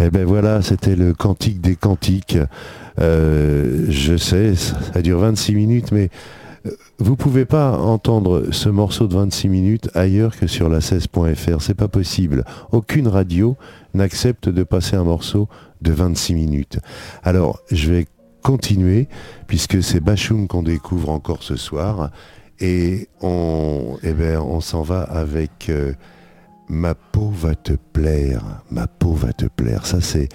Eh 0.00 0.10
ben 0.10 0.24
voilà, 0.24 0.62
c'était 0.62 0.96
le 0.96 1.12
cantique 1.12 1.60
des 1.60 1.76
cantiques. 1.76 2.38
Euh, 3.00 3.86
je 3.88 4.16
sais, 4.16 4.54
ça 4.54 5.02
dure 5.02 5.18
26 5.18 5.54
minutes, 5.54 5.92
mais 5.92 6.10
Vous 6.98 7.16
pouvez 7.16 7.44
pas 7.44 7.78
entendre 7.78 8.46
ce 8.50 8.68
morceau 8.68 9.06
de 9.06 9.14
26 9.14 9.48
minutes 9.48 9.90
ailleurs 9.94 10.36
que 10.36 10.46
sur 10.46 10.68
la 10.68 10.80
16.fr. 10.80 11.62
C'est 11.62 11.74
pas 11.74 11.88
possible. 11.88 12.44
Aucune 12.72 13.06
radio 13.08 13.56
n'accepte 13.94 14.48
de 14.48 14.64
passer 14.64 14.96
un 14.96 15.04
morceau 15.04 15.48
de 15.80 15.92
26 15.92 16.34
minutes. 16.34 16.78
Alors, 17.22 17.60
je 17.70 17.92
vais 17.92 18.06
continuer 18.42 19.08
puisque 19.46 19.82
c'est 19.82 20.00
Bachung 20.00 20.48
qu'on 20.48 20.62
découvre 20.62 21.10
encore 21.10 21.42
ce 21.42 21.56
soir 21.56 22.10
et 22.60 23.08
on, 23.20 23.96
eh 24.02 24.12
ben, 24.12 24.40
on 24.40 24.60
s'en 24.60 24.82
va 24.82 25.02
avec 25.02 25.68
euh, 25.70 25.92
Ma 26.68 26.94
peau 26.94 27.30
va 27.30 27.54
te 27.54 27.72
plaire, 27.92 28.42
ma 28.70 28.86
peau 28.86 29.12
va 29.12 29.32
te 29.32 29.46
plaire. 29.46 29.86
Ça, 29.86 30.00
c'est, 30.00 30.28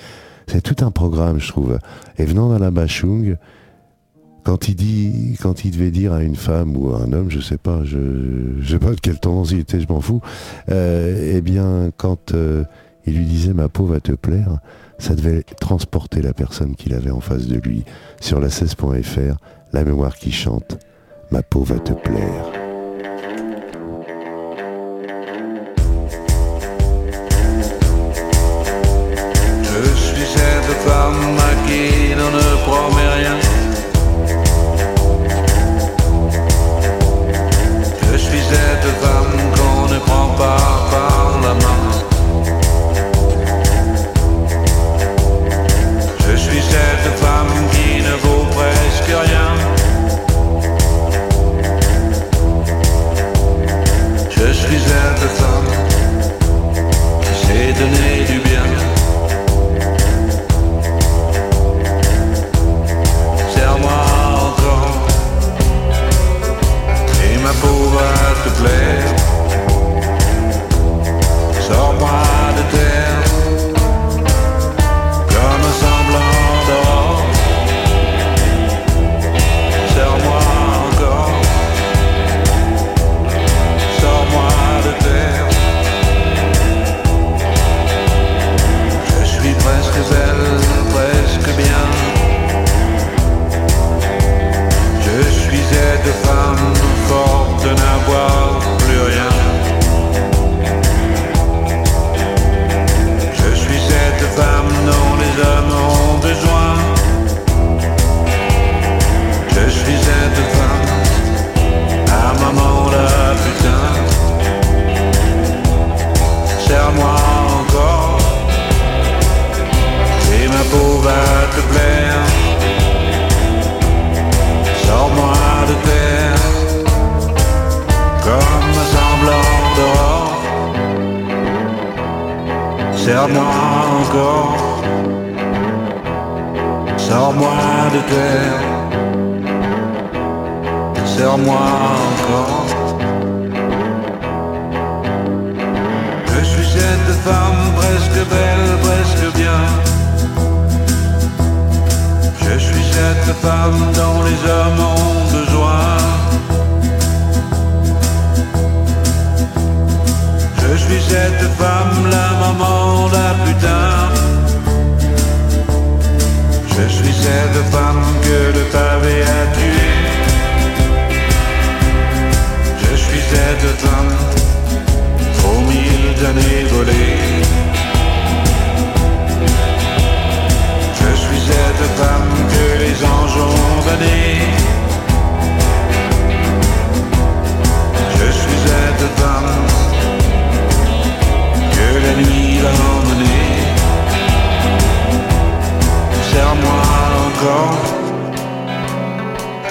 c'est 0.48 0.62
tout 0.62 0.84
un 0.84 0.92
programme, 0.92 1.40
je 1.40 1.48
trouve. 1.48 1.78
Et 2.18 2.26
venant 2.26 2.58
la 2.58 2.72
Bachung, 2.72 3.38
quand 4.44 4.68
il 4.68 4.76
dit, 4.76 5.38
quand 5.42 5.64
il 5.64 5.72
devait 5.72 5.92
dire 5.92 6.12
à 6.14 6.24
une 6.24 6.36
femme 6.36 6.76
ou 6.76 6.94
à 6.94 7.02
un 7.02 7.14
homme, 7.14 7.30
je 7.30 7.40
sais 7.40 7.58
pas, 7.58 7.84
je, 7.84 7.98
je 8.60 8.72
sais 8.72 8.80
pas 8.80 8.92
de 8.92 9.00
quelle 9.00 9.20
tendance 9.20 9.52
il 9.52 9.60
était, 9.60 9.80
je 9.80 9.88
m'en 9.88 10.02
fous. 10.02 10.22
euh, 10.70 11.34
eh 11.36 11.42
bien, 11.42 11.92
quand 11.96 12.34
euh, 12.34 12.64
il 13.06 13.18
lui 13.18 13.26
disait 13.26 13.54
ma 13.54 13.70
peau 13.70 13.86
va 13.86 14.00
te 14.00 14.12
plaire, 14.12 14.60
ça 14.98 15.16
devait 15.16 15.44
transporter 15.60 16.22
la 16.22 16.34
personne 16.34 16.76
qu'il 16.76 16.94
avait 16.94 17.12
en 17.12 17.20
face 17.22 17.48
de 17.48 17.60
lui. 17.60 17.84
Sur 18.20 18.40
la 18.40 18.48
16.fr, 18.48 19.38
la 19.72 19.84
mémoire 19.84 20.16
qui 20.16 20.32
chante, 20.32 20.78
ma 21.32 21.44
peau 21.44 21.64
va 21.64 21.80
te 21.80 21.94
plaire. 21.94 22.63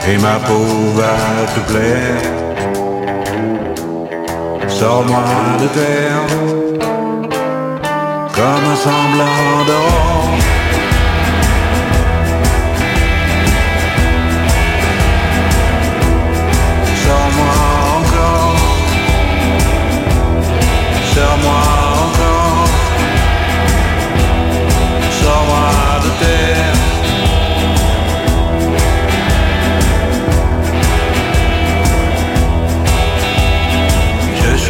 Et 0.09 0.19
ma 0.19 0.37
peau 0.47 0.67
va 0.97 1.15
te 1.55 1.61
plaire. 1.71 2.23
Sors-moi 4.69 5.25
de 5.61 5.69
terre 5.69 6.27
comme 8.35 8.65
un 8.73 8.77
semblant 8.77 9.65
d'or. 9.67 10.62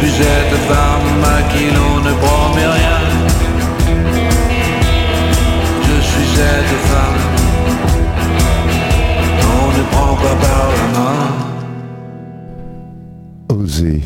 Suis 0.05 0.23
cette 0.23 0.57
femme 0.67 1.23
à 1.23 1.41
qui 1.51 1.65
l'on 1.75 1.99
ne 2.01 2.13
promet 2.13 2.67
rien 2.77 2.99
Je 5.87 5.97
suis 6.01 6.27
cette 6.35 6.75
femme 6.89 7.23
On 9.41 9.67
ne 9.77 9.83
prend 9.91 10.15
pas 10.15 10.35
par 10.45 10.65
la 10.77 10.87
main 10.95 11.23
Oser. 13.49 14.01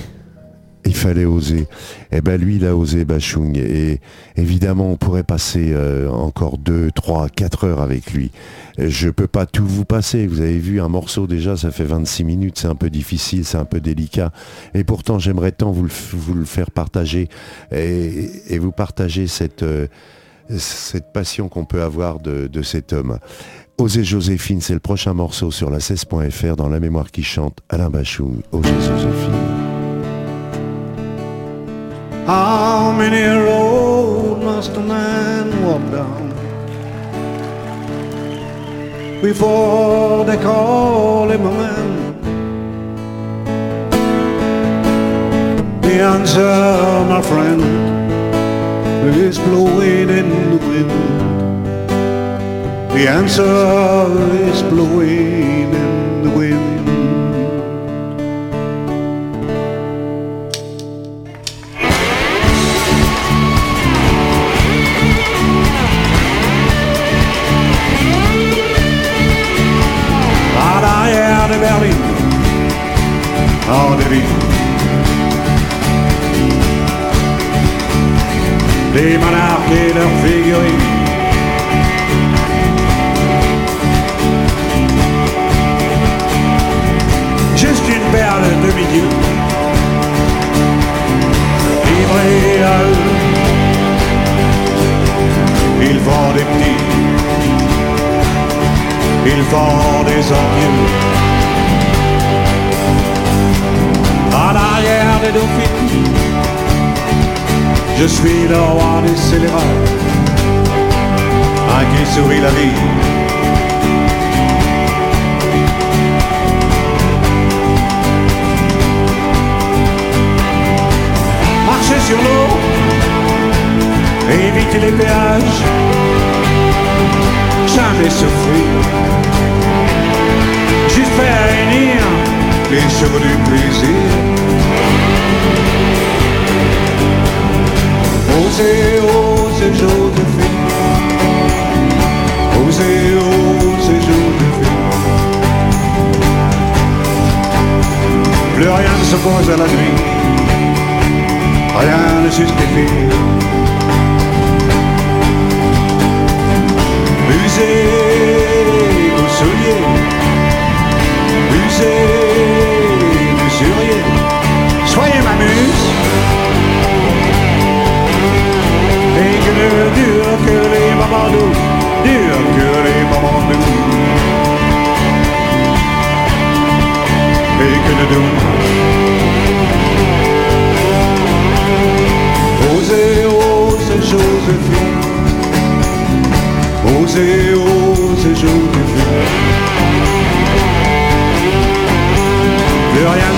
Il 0.85 0.95
fallait 0.95 1.25
oser. 1.25 1.67
Eh 2.11 2.21
ben 2.21 2.39
lui, 2.39 2.57
il 2.57 2.65
a 2.65 2.75
osé 2.75 3.05
Bachung. 3.05 3.57
Et 3.57 3.99
évidemment, 4.35 4.91
on 4.91 4.95
pourrait 4.97 5.23
passer 5.23 5.71
euh, 5.73 6.09
encore 6.09 6.57
2, 6.57 6.91
3, 6.91 7.29
4 7.29 7.63
heures 7.65 7.81
avec 7.81 8.13
lui. 8.13 8.31
Je 8.77 9.09
peux 9.09 9.27
pas 9.27 9.45
tout 9.45 9.65
vous 9.65 9.85
passer. 9.85 10.27
Vous 10.27 10.41
avez 10.41 10.59
vu 10.59 10.79
un 10.81 10.87
morceau 10.87 11.27
déjà, 11.27 11.57
ça 11.57 11.71
fait 11.71 11.83
26 11.83 12.23
minutes. 12.23 12.59
C'est 12.59 12.67
un 12.67 12.75
peu 12.75 12.89
difficile, 12.89 13.45
c'est 13.45 13.57
un 13.57 13.65
peu 13.65 13.79
délicat. 13.79 14.31
Et 14.73 14.83
pourtant, 14.83 15.19
j'aimerais 15.19 15.51
tant 15.51 15.71
vous 15.71 15.83
le, 16.33 16.45
faire 16.45 16.71
partager 16.71 17.27
et, 17.71 18.59
vous 18.59 18.71
partager 18.71 19.27
cette, 19.27 19.63
euh, 19.63 19.87
cette 20.57 21.11
passion 21.13 21.49
qu'on 21.49 21.65
peut 21.65 21.81
avoir 21.81 22.19
de, 22.19 22.47
de 22.47 22.61
cet 22.61 22.93
homme. 22.93 23.19
Osez 23.79 24.03
Joséphine, 24.03 24.59
c'est 24.59 24.73
le 24.73 24.79
prochain 24.79 25.13
morceau 25.13 25.51
sur 25.51 25.69
la 25.69 25.77
16.fr 25.77 26.55
dans 26.55 26.67
La 26.67 26.79
mémoire 26.79 27.11
qui 27.11 27.21
chante, 27.21 27.59
Alain 27.69 27.91
Bachung, 27.91 28.41
Osez 28.51 28.69
Joséphine. 28.81 29.66
How 32.27 32.91
many 32.91 33.23
roads 33.23 34.43
must 34.43 34.75
a 34.75 34.81
man 34.81 35.63
walk 35.63 35.81
down 35.89 36.27
before 39.21 40.25
they 40.25 40.35
call 40.35 41.31
him 41.31 41.45
a 41.45 41.51
man? 41.51 41.89
The 45.81 46.01
answer, 46.01 47.05
my 47.07 47.21
friend, 47.21 47.61
is 49.15 49.39
blowing 49.39 50.09
in 50.09 50.29
the 50.51 50.57
wind. 50.67 50.91
The 52.91 53.07
answer 53.07 54.05
is 54.49 54.61
blowing 54.63 55.71
in 55.73 55.96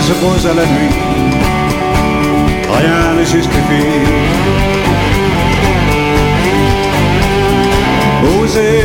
Plus 0.09 0.17
rien 0.17 0.25
ne 0.25 0.33
se 0.33 0.41
pose 0.41 0.45
à 0.47 0.53
la 0.53 0.65
nuit. 0.65 0.89
Rien 2.77 3.13
ne 3.15 3.23
justifie. 3.23 4.07
Osez, 8.41 8.83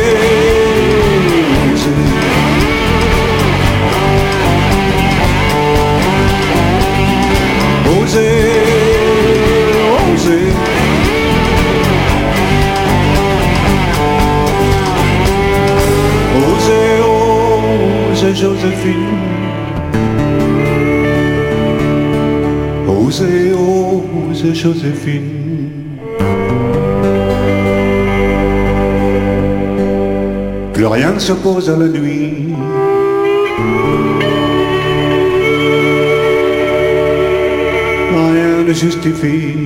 osez. 1.73 1.91
Osez, 8.01 8.51
osez. 10.13 10.53
Osez, 16.37 17.01
osez, 18.11 18.35
Joséphine. 18.35 19.34
Osez, 24.45 24.53
Joséphine. 24.53 25.31
Plus 30.73 30.85
rien 30.85 31.13
ne 31.13 31.19
s'oppose 31.19 31.69
à 31.69 31.77
la 31.77 31.87
nuit. 31.87 32.53
Rien 38.11 38.63
ne 38.67 38.73
justifie. 38.73 39.64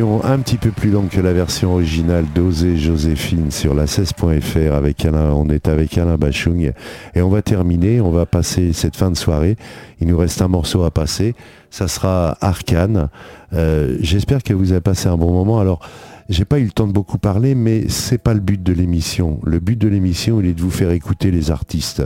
Un 0.00 0.38
petit 0.38 0.58
peu 0.58 0.70
plus 0.70 0.90
longue 0.90 1.08
que 1.08 1.20
la 1.20 1.32
version 1.32 1.72
originale 1.72 2.24
d'Osée 2.32 2.76
Joséphine 2.76 3.50
sur 3.50 3.74
la 3.74 3.86
16.fr 3.86 4.72
avec 4.72 5.04
Alain. 5.04 5.32
On 5.32 5.48
est 5.48 5.66
avec 5.66 5.98
Alain 5.98 6.16
Bachung 6.16 6.72
et 7.14 7.22
on 7.22 7.28
va 7.28 7.42
terminer. 7.42 8.00
On 8.00 8.10
va 8.10 8.24
passer 8.24 8.72
cette 8.72 8.96
fin 8.96 9.10
de 9.10 9.16
soirée. 9.16 9.56
Il 10.00 10.06
nous 10.06 10.16
reste 10.16 10.40
un 10.40 10.46
morceau 10.46 10.84
à 10.84 10.92
passer. 10.92 11.34
Ça 11.70 11.88
sera 11.88 12.36
Arcane. 12.40 13.08
Euh, 13.54 13.96
J'espère 14.00 14.44
que 14.44 14.54
vous 14.54 14.70
avez 14.70 14.80
passé 14.80 15.08
un 15.08 15.16
bon 15.16 15.32
moment. 15.32 15.58
Alors, 15.58 15.80
j'ai 16.28 16.44
pas 16.44 16.58
eu 16.58 16.64
le 16.64 16.70
temps 16.70 16.86
de 16.86 16.92
beaucoup 16.92 17.16
parler, 17.16 17.54
mais 17.54 17.88
c'est 17.88 18.18
pas 18.18 18.34
le 18.34 18.40
but 18.40 18.62
de 18.62 18.72
l'émission. 18.72 19.40
Le 19.44 19.60
but 19.60 19.78
de 19.78 19.88
l'émission, 19.88 20.40
il 20.40 20.48
est 20.48 20.54
de 20.54 20.60
vous 20.60 20.70
faire 20.70 20.90
écouter 20.90 21.30
les 21.30 21.50
artistes, 21.50 22.02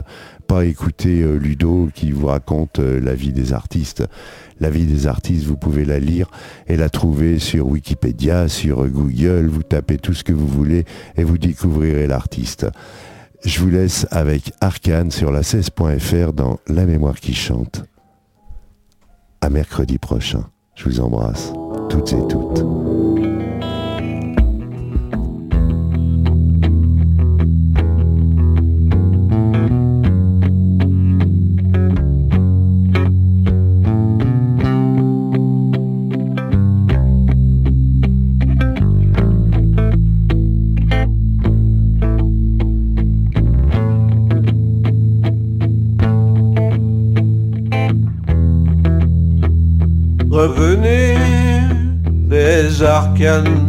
pas 0.47 0.63
écouter 0.63 1.21
euh, 1.21 1.35
Ludo 1.35 1.89
qui 1.93 2.11
vous 2.11 2.27
raconte 2.27 2.79
euh, 2.79 3.01
la 3.01 3.15
vie 3.15 3.33
des 3.33 3.51
artistes. 3.51 4.03
La 4.61 4.69
vie 4.69 4.85
des 4.85 5.07
artistes, 5.07 5.45
vous 5.45 5.57
pouvez 5.57 5.83
la 5.83 5.99
lire 5.99 6.31
et 6.67 6.77
la 6.77 6.89
trouver 6.89 7.37
sur 7.37 7.67
Wikipédia, 7.67 8.47
sur 8.47 8.87
Google. 8.87 9.47
Vous 9.47 9.63
tapez 9.63 9.97
tout 9.97 10.13
ce 10.13 10.23
que 10.23 10.31
vous 10.31 10.47
voulez 10.47 10.85
et 11.17 11.25
vous 11.25 11.37
découvrirez 11.37 12.07
l'artiste. 12.07 12.67
Je 13.43 13.59
vous 13.59 13.69
laisse 13.69 14.07
avec 14.09 14.53
Arcane 14.61 15.11
sur 15.11 15.31
la 15.31 15.41
16.fr 15.41 16.31
dans 16.31 16.59
La 16.67 16.85
mémoire 16.85 17.19
qui 17.19 17.33
chante. 17.33 17.83
À 19.41 19.49
mercredi 19.49 19.97
prochain. 19.97 20.45
Je 20.75 20.85
vous 20.85 21.01
embrasse, 21.01 21.51
toutes 21.89 22.13
et 22.13 22.27
toutes. 22.29 23.32
Des 53.23 53.62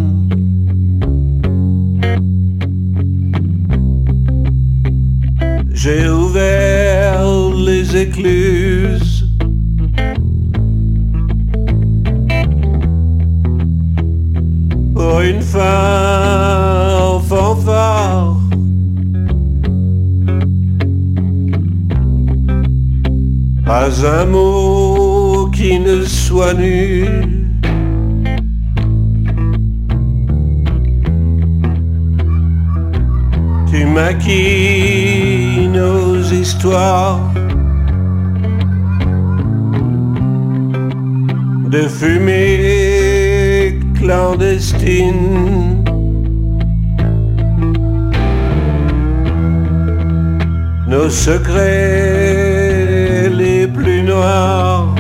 secrets 51.25 52.91
les 53.31 53.67
plus 53.67 54.03
noirs. 54.03 54.95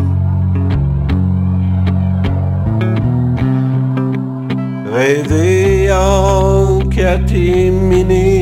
En 5.93 6.79
catimini. 6.97 8.34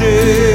N'est 0.00 0.45